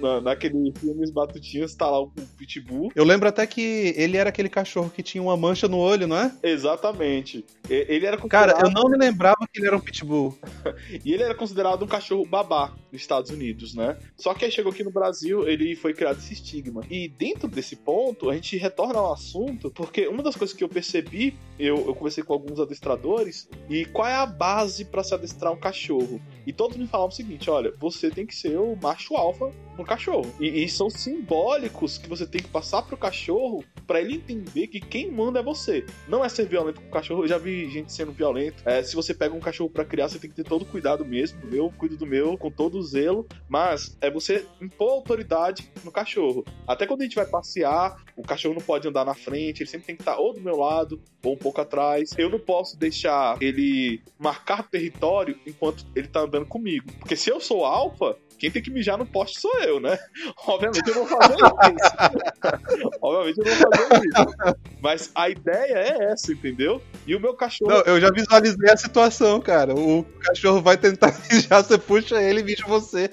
Na, 0.01 0.21
naquele 0.21 0.73
filme 0.79 1.05
Os 1.05 1.11
Batutinhos 1.11 1.75
tá 1.75 1.89
lá 1.89 2.01
o 2.01 2.11
Pitbull. 2.37 2.91
Eu 2.95 3.05
lembro 3.05 3.29
até 3.29 3.47
que 3.47 3.95
ele 3.97 4.17
era 4.17 4.31
aquele 4.31 4.49
cachorro 4.49 4.91
que 4.91 5.03
tinha 5.03 5.23
uma 5.23 5.37
mancha 5.37 5.69
no 5.69 5.79
olho, 5.79 6.07
não 6.07 6.17
é? 6.17 6.33
Exatamente. 6.43 7.45
Ele 7.69 8.05
era 8.05 8.17
considerado... 8.17 8.55
Cara, 8.55 8.67
eu 8.67 8.71
não 8.71 8.89
me 8.91 8.99
lembrava 8.99 9.47
que 9.53 9.61
ele 9.61 9.67
era 9.67 9.77
um 9.77 9.81
Pitbull. 9.81 10.37
e 11.05 11.13
ele 11.13 11.23
era 11.23 11.35
considerado 11.35 11.85
um 11.85 11.89
cachorro 11.89 12.27
babá 12.27 12.73
nos 12.91 13.01
Estados 13.01 13.31
Unidos, 13.31 13.75
né? 13.75 13.97
Só 14.17 14.35
que 14.35 14.45
aí 14.45 14.51
chegou 14.51 14.73
aqui 14.73 14.83
no 14.83 14.91
Brasil, 14.91 15.49
ele 15.49 15.77
foi 15.77 15.95
criado 15.95 16.19
esse 16.19 16.33
estigma. 16.33 16.83
E 16.91 17.09
dentro 17.09 17.49
desse 17.49 17.77
ponto, 17.77 18.31
a 18.31 18.35
gente 18.35 18.57
retorna 18.57 18.99
ao 18.99 19.13
assunto, 19.13 19.71
porque 19.71 20.07
uma 20.09 20.23
das 20.23 20.37
coisas 20.37 20.57
que 20.57 20.65
eu 20.65 20.69
percebi, 20.69 21.37
eu, 21.59 21.77
eu 21.87 21.95
conversei 21.95 22.25
com 22.25 22.33
alguns 22.33 22.59
adestradores, 22.61 23.49
e 23.69 23.85
qual 23.87 24.09
é 24.09 24.15
a 24.15 24.22
base 24.27 24.85
para 24.85 25.03
se 25.03 25.15
adestrar 25.15 25.53
um 25.53 25.57
cachorro? 25.57 26.21
E 26.47 26.53
todos 26.53 26.77
me 26.77 26.87
falavam 26.87 27.11
o 27.11 27.17
seguinte: 27.17 27.51
olha, 27.51 27.73
você 27.79 28.11
tem 28.11 28.27
que 28.27 28.35
ser 28.35 28.59
o 28.59 28.77
macho 28.77 29.15
alfa 29.17 29.51
no 29.77 29.85
cachorro. 29.85 30.33
E, 30.41 30.65
e 30.65 30.69
são 30.69 30.91
simbólicos 30.91 31.99
que 31.99 32.09
você 32.09 32.27
tem 32.27 32.43
que 32.43 32.49
passar 32.49 32.83
pro 32.83 32.97
cachorro 32.97 33.65
para 33.87 34.01
ele 34.01 34.15
entender 34.15 34.67
que 34.67 34.81
quem 34.81 35.11
manda 35.11 35.41
é 35.41 35.43
você. 35.43 35.85
Não 36.09 36.25
é 36.25 36.29
ser 36.29 36.47
violento 36.47 36.81
com 36.81 36.89
o 36.89 36.91
cachorro. 36.91 37.25
Eu 37.25 37.29
já 37.29 37.39
vi 37.39 37.69
gente 37.71 37.93
sendo 37.93 38.13
violento. 38.13 38.63
É, 38.67 38.83
se 38.83 38.95
você 38.95 39.15
pega 39.15 39.35
um 39.35 39.41
cachorro 39.41 39.71
para 39.71 39.85
criar, 39.85 40.09
você 40.09 40.19
tem 40.19 40.31
que 40.31 40.37
ter 40.37 40.45
todo 40.45 40.65
cuidado 40.65 41.05
mesmo. 41.05 41.41
Eu 41.53 41.71
cuido 41.71 41.97
do 41.97 42.07
meu 42.07 42.37
com 42.37 42.51
todo 42.51 42.79
o 42.79 42.83
zelo. 42.83 43.27
Mas 43.49 43.97
é 44.01 44.11
você 44.11 44.47
impor 44.61 44.91
autoridade 44.91 45.71
no 45.85 45.91
cachorro. 45.91 46.45
Até 46.67 46.87
quando 46.87 47.01
a 47.01 47.05
gente 47.05 47.17
vai 47.17 47.27
passear, 47.27 47.97
o 48.17 48.23
cachorro 48.23 48.55
não 48.55 48.63
pode 48.63 48.87
andar 48.87 49.05
na 49.05 49.15
frente, 49.15 49.63
ele 49.63 49.71
sempre 49.71 49.87
tem 49.87 49.97
que 49.97 50.03
estar 50.03 50.19
ou 50.19 50.33
do 50.33 50.41
meu 50.41 50.57
lado 50.57 51.01
ou 51.25 51.35
um 51.35 51.37
pouco 51.37 51.61
atrás. 51.61 52.11
Eu 52.19 52.29
não 52.29 52.39
posso 52.39 52.79
deixar 52.79 53.37
ele 53.41 54.03
marcar 54.23 54.63
território 54.63 55.37
enquanto 55.45 55.85
ele 55.97 56.07
tá 56.07 56.21
andando 56.21 56.47
comigo. 56.47 56.93
Porque 57.01 57.17
se 57.17 57.29
eu 57.29 57.41
sou 57.41 57.65
alfa, 57.65 58.17
quem 58.39 58.51
tem 58.51 58.63
que 58.63 58.71
mijar 58.71 58.97
no 58.97 59.05
poste 59.05 59.41
sou 59.41 59.59
eu, 59.61 59.81
né? 59.81 59.99
Obviamente 60.47 60.89
eu 60.89 60.95
não 60.95 61.07
vou 61.07 61.19
fazer 61.21 61.35
isso. 61.35 62.91
Obviamente 63.03 63.39
eu 63.39 63.45
não 63.45 63.57
vou 63.57 63.89
fazer 63.89 64.07
isso. 64.07 64.57
Mas 64.81 65.11
a 65.15 65.29
ideia 65.29 65.75
é 65.75 66.13
essa, 66.13 66.33
entendeu? 66.33 66.81
E 67.07 67.17
o 67.17 67.21
meu 67.21 67.35
cachorro. 67.35 67.71
Não, 67.71 67.81
eu 67.83 68.01
já 68.01 68.11
visualizei 68.11 68.71
a 68.71 68.77
situação, 68.77 69.41
cara. 69.41 69.75
O 69.75 70.05
cachorro 70.21 70.63
vai 70.63 70.77
tentar 70.77 71.13
mijar, 71.31 71.65
você 71.65 71.77
puxa 71.77 72.23
ele 72.23 72.41
e 72.41 72.45
mija 72.45 72.65
você. 72.67 73.11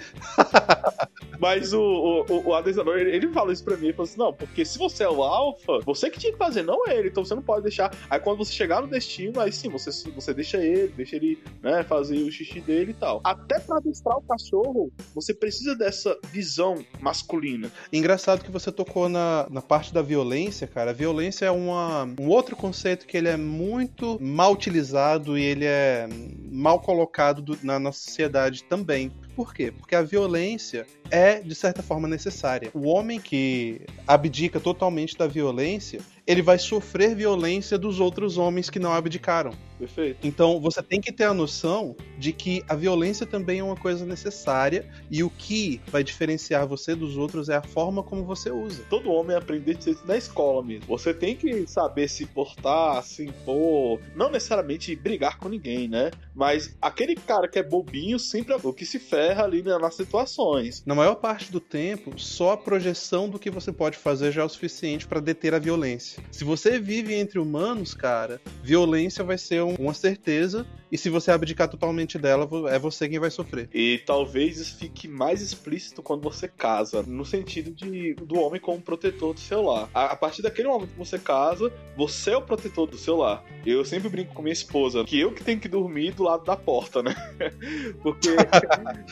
Mas 1.39 1.74
o, 1.74 2.25
o, 2.29 2.50
o 2.50 2.53
adestrador, 2.53 2.98
ele, 2.98 3.15
ele 3.15 3.27
fala 3.29 3.53
isso 3.53 3.63
pra 3.63 3.77
mim, 3.77 3.86
ele 3.86 3.93
falou 3.93 4.10
assim, 4.10 4.19
não, 4.19 4.34
porque 4.34 4.65
se 4.65 4.77
você 4.77 5.03
é 5.03 5.10
o 5.10 5.24
alfa, 5.24 5.79
você 5.86 6.10
que 6.10 6.19
tinha 6.19 6.31
que 6.31 6.38
fazer, 6.38 6.63
não 6.63 6.88
ele, 6.88 7.10
então 7.10 7.24
você 7.24 7.34
não 7.34 7.41
pode 7.41 7.63
deixar. 7.63 7.91
Aí 8.10 8.19
quando 8.19 8.39
você 8.39 8.51
chegar 8.51 8.81
no 8.81 8.88
destino, 8.88 9.39
aí 9.39 9.51
sim, 9.51 9.69
você, 9.69 9.89
você 10.12 10.34
deixa 10.34 10.58
ele, 10.58 10.89
deixa 10.89 11.15
ele, 11.15 11.39
né, 11.62 11.84
fazer 11.84 12.17
o 12.17 12.31
xixi 12.31 12.60
dele 12.60 12.91
e 12.91 12.93
tal. 12.93 13.22
Até 13.24 13.60
pra 13.60 13.77
adestrar 13.77 14.17
o 14.17 14.22
cachorro, 14.22 14.91
você 15.15 15.34
precisa 15.34 15.75
dessa 15.75 16.17
visão 16.31 16.84
masculina. 17.00 17.72
Engraçado 17.91 18.43
que 18.43 18.51
você 18.51 18.72
tocou 18.72 19.08
na, 19.08 19.48
na 19.50 19.62
parte 19.62 19.93
da 19.93 20.01
violência, 20.01 20.67
cara. 20.67 20.91
A 20.91 20.93
violência 20.93 21.46
é 21.46 21.51
uma, 21.51 22.05
um 22.19 22.27
outro 22.27 22.55
conceito 22.55 23.08
que 23.08 23.15
ele 23.15 23.29
é 23.29 23.38
muito 23.38 24.17
mal 24.22 24.51
utilizado 24.51 25.38
e 25.38 25.43
ele 25.43 25.65
é 25.65 26.08
mal 26.51 26.79
colocado 26.79 27.41
do, 27.41 27.58
na 27.63 27.79
nossa 27.79 28.00
sociedade 28.00 28.63
também. 28.63 29.12
Por 29.39 29.53
quê? 29.53 29.72
Porque 29.72 29.96
a 29.96 30.01
violência 30.01 30.86
é, 31.10 31.39
de 31.39 31.55
certa 31.55 31.81
forma, 31.81 32.10
necessária. 32.10 32.69
O 32.74 32.89
homem 32.89 33.22
que 33.22 33.79
abdica 34.05 34.60
totalmente 34.60 35.17
da 35.17 35.27
violência, 35.27 36.01
ele 36.29 36.43
vai 36.43 36.59
sofrer 36.59 37.15
violência 37.15 37.75
dos 37.75 38.00
outros 38.00 38.38
homens 38.38 38.69
que 38.69 38.77
não 38.77 38.93
abdicaram. 38.93 39.51
Perfeito. 39.79 40.27
Então 40.27 40.59
você 40.59 40.83
tem 40.83 41.01
que 41.01 41.12
ter 41.12 41.24
a 41.24 41.33
noção 41.33 41.95
de 42.19 42.31
que 42.31 42.63
a 42.69 42.75
violência 42.75 43.25
também 43.25 43.59
é 43.59 43.63
uma 43.63 43.75
coisa 43.75 44.05
necessária 44.05 44.88
e 45.09 45.24
o 45.24 45.29
que 45.29 45.81
vai 45.88 46.03
diferenciar 46.03 46.67
você 46.67 46.93
dos 46.93 47.17
outros 47.17 47.50
é 47.50 47.55
a 47.55 47.63
forma 47.63 48.03
como 48.03 48.24
você 48.24 48.51
usa. 48.51 48.83
Todo 48.89 49.09
homem 49.09 49.36
aprende 49.36 49.71
isso 49.71 50.03
na 50.05 50.17
escola 50.17 50.62
mesmo. 50.62 50.86
Você 50.88 51.15
tem 51.15 51.36
que 51.36 51.65
saber 51.65 52.07
se 52.07 52.27
portar, 52.27 53.01
se 53.03 53.24
impor, 53.24 54.00
não 54.15 54.29
necessariamente 54.29 54.95
brigar 54.95 55.39
com 55.39 55.50
ninguém, 55.50 55.88
né? 55.88 56.12
Mas 56.36 56.77
aquele 56.80 57.15
cara 57.15 57.47
que 57.47 57.58
é 57.58 57.63
bobinho 57.63 58.19
sempre 58.19 58.53
é 58.53 58.60
o 58.62 58.73
que 58.73 58.86
se 58.86 58.99
ferra 58.99 59.45
ali 59.45 59.63
nas 59.63 59.95
situações. 59.95 60.84
Na 60.86 60.93
maior 60.93 61.15
parte 61.15 61.51
do 61.51 61.60
tempo, 61.60 62.19
só 62.19 62.51
a 62.51 62.58
projeção 62.58 63.27
do 63.27 63.39
que 63.39 63.49
você 63.49 63.71
pode 63.71 63.97
fazer 63.97 64.32
já 64.32 64.41
é 64.43 64.45
o 64.45 64.49
suficiente 64.49 65.08
para 65.08 65.19
deter 65.19 65.56
a 65.56 65.60
violência. 65.60 66.18
Se 66.32 66.43
você 66.43 66.79
vive 66.79 67.13
entre 67.13 67.39
humanos, 67.39 67.93
cara, 67.93 68.41
violência 68.63 69.23
vai 69.23 69.38
ser 69.38 69.62
uma 69.62 69.93
certeza. 69.93 70.65
E 70.91 70.97
se 70.97 71.10
você 71.10 71.32
abdicar 71.32 71.67
totalmente 71.67 72.17
dela, 72.17 72.47
é 72.69 72.80
você 72.80 73.08
quem 73.08 73.19
vai 73.19 73.30
sofrer. 73.30 73.69
E 73.73 74.02
talvez 74.06 74.58
isso 74.58 74.78
fique 74.78 75.08
mais 75.08 75.41
explícito 75.41 76.02
quando 76.02 76.23
você 76.23 76.47
casa, 76.47 77.04
no 77.04 77.25
sentido 77.25 77.71
de 77.71 78.15
do 78.15 78.39
homem 78.39 78.60
como 78.60 78.82
protetor 78.82 79.34
do 79.34 79.39
seu 79.39 79.62
lar. 79.62 79.89
A, 79.93 80.06
a 80.06 80.15
partir 80.15 80.41
daquele 80.41 80.67
momento 80.67 80.91
que 80.91 80.97
você 80.97 81.19
casa, 81.19 81.71
você 81.95 82.32
é 82.32 82.38
o 82.38 82.41
protetor 82.41 82.88
do 82.88 82.97
seu 82.97 83.17
lar. 83.17 83.43
Eu 83.65 83.86
sempre 83.86 84.10
brinco 84.10 84.34
com 84.34 84.41
minha 84.41 84.54
esposa 84.54 85.04
que 85.04 85.19
eu 85.19 85.32
que 85.32 85.43
tenho 85.43 85.60
que 85.60 85.67
dormir 85.67 86.13
do 86.13 86.23
lado 86.23 86.43
da 86.43 86.56
porta, 86.56 87.04
né? 87.04 87.15
porque, 88.02 88.30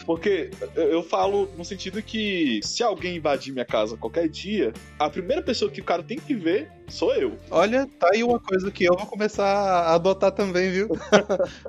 porque 0.06 0.50
eu 0.76 1.04
falo 1.04 1.50
no 1.58 1.64
sentido 1.64 2.02
que 2.02 2.60
se 2.64 2.82
alguém 2.82 3.18
invadir 3.18 3.54
minha 3.54 3.66
casa 3.66 3.98
qualquer 3.98 4.28
dia, 4.28 4.74
a 4.98 5.10
primeira 5.10 5.42
pessoa 5.42 5.70
que 5.70 5.82
o 5.82 5.84
cara 5.84 6.02
tem 6.02 6.18
que 6.18 6.34
ver 6.34 6.72
sou 6.88 7.14
eu. 7.14 7.38
Olha, 7.52 7.88
tá 8.00 8.10
aí 8.14 8.24
uma 8.24 8.40
coisa 8.40 8.72
que 8.72 8.86
eu 8.86 8.96
vou 8.96 9.06
começar 9.06 9.46
a 9.46 9.96
adotar 9.96 10.32
também, 10.32 10.72
viu? 10.72 10.88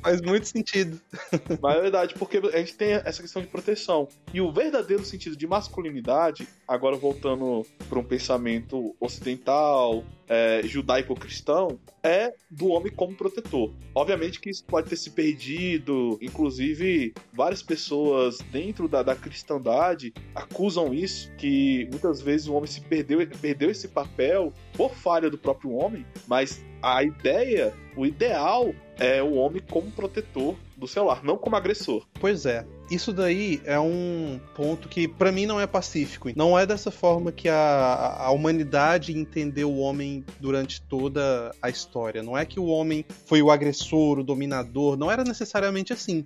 Faz 0.00 0.20
muito 0.20 0.46
sentido. 0.46 1.00
Mas 1.60 1.76
é 1.76 1.80
verdade, 1.80 2.14
porque 2.14 2.38
a 2.38 2.58
gente 2.58 2.74
tem 2.74 2.92
essa 2.92 3.20
questão 3.20 3.42
de 3.42 3.48
proteção. 3.48 4.08
E 4.32 4.40
o 4.40 4.52
verdadeiro 4.52 5.04
sentido 5.04 5.36
de 5.36 5.46
masculinidade, 5.46 6.46
agora 6.68 6.96
voltando 6.96 7.66
para 7.88 7.98
um 7.98 8.04
pensamento 8.04 8.94
ocidental, 9.00 10.04
é, 10.28 10.62
judaico-cristão, 10.64 11.78
é 12.06 12.34
do 12.50 12.68
homem 12.68 12.92
como 12.92 13.14
protetor. 13.14 13.72
Obviamente 13.94 14.40
que 14.40 14.50
isso 14.50 14.64
pode 14.64 14.88
ter 14.88 14.96
se 14.96 15.10
perdido, 15.10 16.18
inclusive 16.20 17.14
várias 17.32 17.62
pessoas 17.62 18.38
dentro 18.52 18.88
da, 18.88 19.02
da 19.02 19.14
cristandade 19.14 20.12
acusam 20.34 20.94
isso, 20.94 21.30
que 21.36 21.88
muitas 21.90 22.20
vezes 22.20 22.46
o 22.46 22.54
homem 22.54 22.66
se 22.66 22.80
perdeu, 22.80 23.26
perdeu 23.40 23.70
esse 23.70 23.88
papel 23.88 24.52
por 24.74 24.94
falha 24.94 25.30
do 25.30 25.38
próprio 25.38 25.72
homem, 25.72 26.06
mas 26.26 26.64
a 26.82 27.02
ideia, 27.02 27.74
o 27.96 28.06
ideal 28.06 28.72
é 28.98 29.22
o 29.22 29.34
homem 29.34 29.62
como 29.68 29.90
protetor 29.90 30.54
do 30.76 30.86
celular, 30.86 31.24
não 31.24 31.36
como 31.36 31.56
agressor. 31.56 32.06
Pois 32.20 32.46
é. 32.46 32.64
Isso 32.90 33.12
daí 33.12 33.60
é 33.64 33.78
um 33.78 34.40
ponto 34.54 34.88
que 34.88 35.08
para 35.08 35.32
mim 35.32 35.46
não 35.46 35.60
é 35.60 35.66
pacífico. 35.66 36.30
Não 36.36 36.58
é 36.58 36.64
dessa 36.64 36.90
forma 36.90 37.32
que 37.32 37.48
a, 37.48 38.16
a 38.18 38.30
humanidade 38.30 39.16
entendeu 39.16 39.70
o 39.70 39.78
homem 39.78 40.24
durante 40.40 40.80
toda 40.82 41.52
a 41.60 41.68
história. 41.68 42.22
Não 42.22 42.38
é 42.38 42.44
que 42.44 42.60
o 42.60 42.66
homem 42.66 43.04
foi 43.26 43.42
o 43.42 43.50
agressor, 43.50 44.18
o 44.18 44.24
dominador. 44.24 44.96
Não 44.96 45.10
era 45.10 45.24
necessariamente 45.24 45.92
assim. 45.92 46.24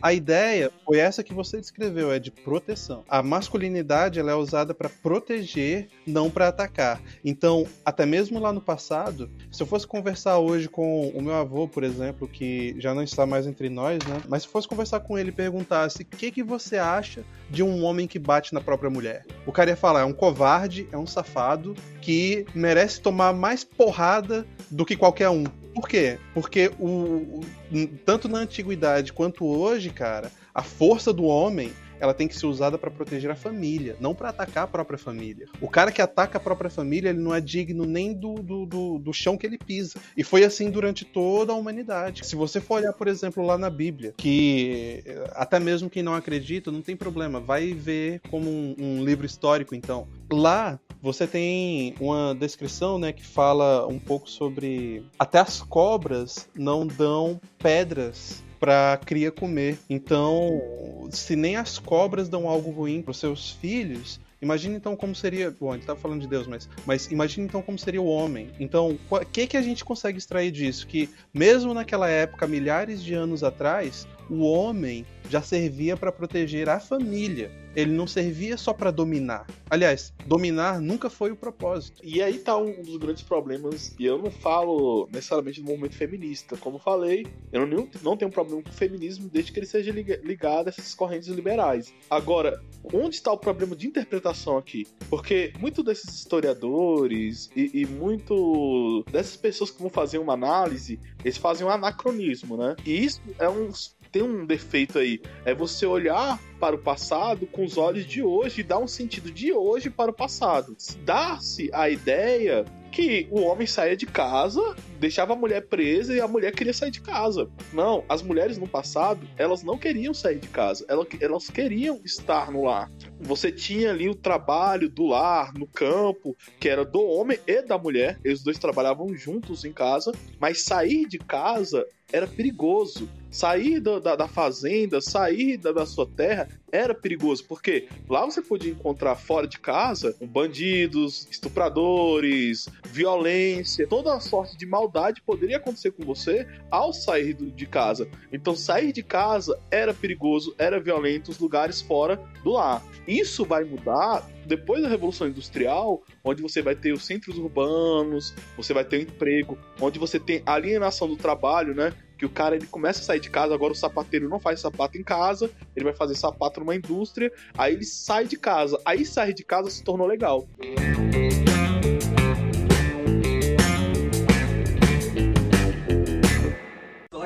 A 0.00 0.12
ideia 0.12 0.70
foi 0.84 0.98
essa 0.98 1.22
que 1.22 1.32
você 1.32 1.58
descreveu, 1.58 2.12
é 2.12 2.18
de 2.18 2.30
proteção. 2.30 3.04
A 3.08 3.22
masculinidade 3.22 4.18
ela 4.20 4.32
é 4.32 4.34
usada 4.34 4.74
para 4.74 4.88
proteger, 4.88 5.88
não 6.06 6.30
para 6.30 6.48
atacar. 6.48 7.00
Então, 7.24 7.66
até 7.84 8.04
mesmo 8.04 8.38
lá 8.38 8.52
no 8.52 8.60
passado, 8.60 9.30
se 9.50 9.62
eu 9.62 9.66
fosse 9.66 9.86
conversar 9.86 10.38
hoje 10.38 10.68
com 10.68 11.08
o 11.08 11.22
meu 11.22 11.34
avô, 11.34 11.66
por 11.66 11.84
exemplo, 11.84 12.28
que 12.28 12.74
já 12.78 12.94
não 12.94 13.02
está 13.02 13.24
mais 13.24 13.46
entre 13.46 13.70
nós, 13.70 14.04
né? 14.04 14.20
Mas 14.28 14.42
se 14.42 14.48
fosse 14.48 14.68
conversar 14.68 15.00
com 15.00 15.18
ele 15.18 15.30
e 15.30 15.32
perguntasse 15.32 16.01
o 16.02 16.16
que, 16.16 16.30
que 16.30 16.42
você 16.42 16.76
acha 16.76 17.24
de 17.50 17.62
um 17.62 17.84
homem 17.84 18.06
que 18.06 18.18
bate 18.18 18.54
na 18.54 18.60
própria 18.60 18.90
mulher, 18.90 19.24
o 19.46 19.52
cara 19.52 19.70
ia 19.70 19.76
falar: 19.76 20.00
é 20.00 20.04
um 20.04 20.12
covarde, 20.12 20.88
é 20.92 20.96
um 20.96 21.06
safado 21.06 21.74
que 22.00 22.46
merece 22.54 23.00
tomar 23.00 23.32
mais 23.32 23.64
porrada 23.64 24.46
do 24.70 24.84
que 24.84 24.96
qualquer 24.96 25.28
um. 25.28 25.44
Por 25.74 25.88
quê? 25.88 26.18
Porque 26.34 26.70
o, 26.78 27.40
o 27.70 27.86
tanto 28.04 28.28
na 28.28 28.38
antiguidade 28.38 29.12
quanto 29.12 29.46
hoje, 29.46 29.90
cara, 29.90 30.30
a 30.54 30.62
força 30.62 31.12
do 31.12 31.24
homem 31.24 31.72
ela 32.02 32.12
tem 32.12 32.26
que 32.26 32.36
ser 32.36 32.46
usada 32.46 32.76
para 32.76 32.90
proteger 32.90 33.30
a 33.30 33.36
família, 33.36 33.96
não 34.00 34.12
para 34.12 34.30
atacar 34.30 34.64
a 34.64 34.66
própria 34.66 34.98
família. 34.98 35.46
O 35.60 35.68
cara 35.68 35.92
que 35.92 36.02
ataca 36.02 36.36
a 36.36 36.40
própria 36.40 36.68
família, 36.68 37.10
ele 37.10 37.20
não 37.20 37.32
é 37.32 37.40
digno 37.40 37.84
nem 37.84 38.12
do, 38.12 38.34
do, 38.34 38.66
do, 38.66 38.98
do 38.98 39.12
chão 39.12 39.38
que 39.38 39.46
ele 39.46 39.56
pisa. 39.56 40.00
E 40.16 40.24
foi 40.24 40.42
assim 40.42 40.68
durante 40.68 41.04
toda 41.04 41.52
a 41.52 41.54
humanidade. 41.54 42.26
Se 42.26 42.34
você 42.34 42.60
for 42.60 42.80
olhar, 42.80 42.92
por 42.92 43.06
exemplo, 43.06 43.46
lá 43.46 43.56
na 43.56 43.70
Bíblia, 43.70 44.14
que 44.16 45.04
até 45.30 45.60
mesmo 45.60 45.88
quem 45.88 46.02
não 46.02 46.16
acredita, 46.16 46.72
não 46.72 46.82
tem 46.82 46.96
problema, 46.96 47.38
vai 47.38 47.72
ver 47.72 48.20
como 48.28 48.50
um, 48.50 48.74
um 48.76 49.04
livro 49.04 49.24
histórico, 49.24 49.72
então. 49.72 50.08
Lá 50.32 50.80
você 51.00 51.24
tem 51.24 51.94
uma 52.00 52.34
descrição, 52.34 52.98
né, 52.98 53.12
que 53.12 53.24
fala 53.24 53.86
um 53.86 53.98
pouco 53.98 54.28
sobre 54.28 55.04
até 55.16 55.38
as 55.38 55.60
cobras 55.60 56.48
não 56.52 56.84
dão 56.84 57.40
pedras 57.58 58.42
para 58.62 58.96
cria 59.04 59.32
comer. 59.32 59.76
Então, 59.90 61.08
se 61.10 61.34
nem 61.34 61.56
as 61.56 61.80
cobras 61.80 62.28
dão 62.28 62.48
algo 62.48 62.70
ruim 62.70 63.02
para 63.02 63.12
seus 63.12 63.50
filhos, 63.50 64.20
Imagina 64.42 64.74
então 64.74 64.96
como 64.96 65.14
seria. 65.14 65.52
Bom, 65.52 65.70
a 65.70 65.76
gente 65.76 65.86
tá 65.86 65.94
falando 65.94 66.22
de 66.22 66.26
Deus, 66.26 66.48
mas, 66.48 66.68
mas 66.84 67.06
imagine 67.12 67.46
então 67.46 67.62
como 67.62 67.78
seria 67.78 68.02
o 68.02 68.06
homem. 68.06 68.50
Então, 68.58 68.98
o 69.08 69.20
que, 69.20 69.46
que 69.46 69.56
a 69.56 69.62
gente 69.62 69.84
consegue 69.84 70.18
extrair 70.18 70.50
disso? 70.50 70.84
Que 70.84 71.08
mesmo 71.32 71.72
naquela 71.72 72.08
época, 72.08 72.48
milhares 72.48 73.04
de 73.04 73.14
anos 73.14 73.44
atrás, 73.44 74.04
o 74.32 74.40
homem 74.40 75.06
já 75.28 75.42
servia 75.42 75.96
para 75.96 76.10
proteger 76.10 76.68
a 76.68 76.80
família 76.80 77.50
ele 77.74 77.92
não 77.92 78.06
servia 78.06 78.56
só 78.56 78.72
para 78.72 78.90
dominar. 78.90 79.46
Aliás, 79.68 80.12
dominar 80.26 80.80
nunca 80.80 81.08
foi 81.08 81.30
o 81.30 81.36
propósito. 81.36 82.00
E 82.04 82.22
aí 82.22 82.38
tá 82.38 82.56
um 82.56 82.82
dos 82.82 82.96
grandes 82.96 83.22
problemas, 83.22 83.94
e 83.98 84.04
eu 84.04 84.18
não 84.18 84.30
falo 84.30 85.08
necessariamente 85.12 85.60
do 85.60 85.66
movimento 85.66 85.96
feminista. 85.96 86.56
Como 86.56 86.78
falei, 86.78 87.26
eu 87.52 87.66
não, 87.66 87.88
não 88.02 88.16
tenho 88.16 88.30
problema 88.30 88.62
com 88.62 88.68
o 88.68 88.72
feminismo 88.72 89.28
desde 89.28 89.52
que 89.52 89.58
ele 89.58 89.66
seja 89.66 89.90
ligado 89.90 90.66
a 90.66 90.70
essas 90.70 90.94
correntes 90.94 91.28
liberais. 91.28 91.92
Agora, 92.10 92.62
onde 92.92 93.16
está 93.16 93.32
o 93.32 93.38
problema 93.38 93.74
de 93.74 93.86
interpretação 93.86 94.56
aqui? 94.58 94.86
Porque 95.08 95.52
muito 95.58 95.82
desses 95.82 96.14
historiadores 96.14 97.50
e, 97.56 97.82
e 97.82 97.86
muito 97.86 99.04
dessas 99.10 99.36
pessoas 99.36 99.70
que 99.70 99.80
vão 99.80 99.90
fazer 99.90 100.18
uma 100.18 100.34
análise, 100.34 100.98
eles 101.24 101.36
fazem 101.36 101.66
um 101.66 101.70
anacronismo, 101.70 102.56
né? 102.56 102.76
E 102.84 103.04
isso 103.04 103.20
é 103.38 103.48
um 103.48 103.70
tem 104.12 104.22
um 104.22 104.44
defeito 104.44 104.98
aí. 104.98 105.20
É 105.44 105.54
você 105.54 105.86
olhar 105.86 106.38
para 106.60 106.76
o 106.76 106.78
passado 106.78 107.46
com 107.46 107.64
os 107.64 107.78
olhos 107.78 108.06
de 108.06 108.22
hoje 108.22 108.60
e 108.60 108.64
dar 108.64 108.78
um 108.78 108.86
sentido 108.86 109.32
de 109.32 109.52
hoje 109.52 109.90
para 109.90 110.10
o 110.10 110.14
passado. 110.14 110.76
Dá-se 111.04 111.70
a 111.72 111.88
ideia 111.88 112.64
que 112.92 113.26
o 113.30 113.40
homem 113.40 113.66
saía 113.66 113.96
de 113.96 114.04
casa, 114.04 114.60
deixava 115.00 115.32
a 115.32 115.36
mulher 115.36 115.62
presa 115.66 116.14
e 116.14 116.20
a 116.20 116.28
mulher 116.28 116.52
queria 116.52 116.74
sair 116.74 116.90
de 116.90 117.00
casa. 117.00 117.48
Não, 117.72 118.04
as 118.06 118.20
mulheres 118.20 118.58
no 118.58 118.68
passado, 118.68 119.26
elas 119.38 119.62
não 119.62 119.78
queriam 119.78 120.12
sair 120.12 120.38
de 120.38 120.48
casa, 120.48 120.84
elas, 120.88 121.06
elas 121.18 121.48
queriam 121.48 122.00
estar 122.04 122.52
no 122.52 122.64
lar. 122.64 122.92
Você 123.18 123.50
tinha 123.50 123.90
ali 123.90 124.10
o 124.10 124.14
trabalho 124.14 124.90
do 124.90 125.06
lar, 125.06 125.54
no 125.54 125.66
campo, 125.66 126.36
que 126.60 126.68
era 126.68 126.84
do 126.84 127.02
homem 127.02 127.38
e 127.46 127.62
da 127.62 127.78
mulher, 127.78 128.20
eles 128.22 128.42
dois 128.42 128.58
trabalhavam 128.58 129.16
juntos 129.16 129.64
em 129.64 129.72
casa, 129.72 130.12
mas 130.38 130.62
sair 130.62 131.08
de 131.08 131.18
casa 131.18 131.86
era 132.12 132.26
perigoso. 132.26 133.08
Sair 133.32 133.80
da, 133.80 133.98
da, 133.98 134.14
da 134.14 134.28
fazenda, 134.28 135.00
sair 135.00 135.56
da, 135.56 135.72
da, 135.72 135.86
sua 135.86 136.06
terra 136.06 136.46
era 136.70 136.94
perigoso, 136.94 137.44
porque 137.46 137.88
lá 138.08 138.24
você 138.24 138.42
podia 138.42 138.70
encontrar 138.70 139.16
fora 139.16 139.46
de 139.48 139.58
casa 139.58 140.14
bandidos, 140.20 141.26
estupradores, 141.30 142.68
violência, 142.84 143.86
toda 143.86 144.20
sorte 144.20 144.56
de 144.56 144.66
maldade 144.66 145.22
poderia 145.22 145.56
acontecer 145.56 145.92
com 145.92 146.04
você 146.04 146.46
ao 146.70 146.92
sair 146.92 147.32
do, 147.32 147.50
de 147.50 147.66
casa. 147.66 148.06
Então, 148.30 148.54
sair 148.54 148.92
de 148.92 149.02
casa 149.02 149.58
era 149.70 149.94
perigoso, 149.94 150.54
era 150.58 150.78
violento, 150.78 151.30
os 151.30 151.38
lugares 151.38 151.80
fora 151.80 152.20
do 152.44 152.52
lar. 152.52 152.82
Isso 153.08 153.44
vai 153.44 153.64
mudar 153.64 154.28
depois 154.46 154.82
da 154.82 154.88
Revolução 154.88 155.28
Industrial, 155.28 156.02
onde 156.22 156.42
você 156.42 156.62
vai 156.62 156.74
ter 156.74 156.92
os 156.92 157.04
centros 157.04 157.38
urbanos, 157.38 158.34
você 158.56 158.74
vai 158.74 158.84
ter 158.84 158.98
o 158.98 159.02
emprego, 159.02 159.58
onde 159.80 159.98
você 159.98 160.18
tem 160.18 160.42
a 160.44 160.54
alienação 160.54 161.08
do 161.08 161.16
trabalho, 161.16 161.74
né? 161.74 161.92
Que 162.22 162.26
o 162.26 162.30
cara 162.30 162.54
ele 162.54 162.68
começa 162.68 163.00
a 163.00 163.02
sair 163.02 163.18
de 163.18 163.28
casa, 163.28 163.52
agora 163.52 163.72
o 163.72 163.74
sapateiro 163.74 164.28
não 164.28 164.38
faz 164.38 164.60
sapato 164.60 164.96
em 164.96 165.02
casa, 165.02 165.50
ele 165.74 165.84
vai 165.84 165.92
fazer 165.92 166.14
sapato 166.14 166.60
numa 166.60 166.76
indústria, 166.76 167.32
aí 167.58 167.74
ele 167.74 167.84
sai 167.84 168.28
de 168.28 168.36
casa. 168.36 168.80
Aí 168.84 169.04
sair 169.04 169.34
de 169.34 169.42
casa 169.42 169.68
se 169.70 169.82
tornou 169.82 170.06
legal. 170.06 170.48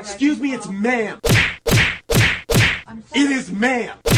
Excuse 0.01 0.41
me, 0.41 0.55
it's 0.55 0.67
ma'am. 0.67 1.19
It 3.15 3.31
is 3.31 3.51
ma'am. 3.51 4.16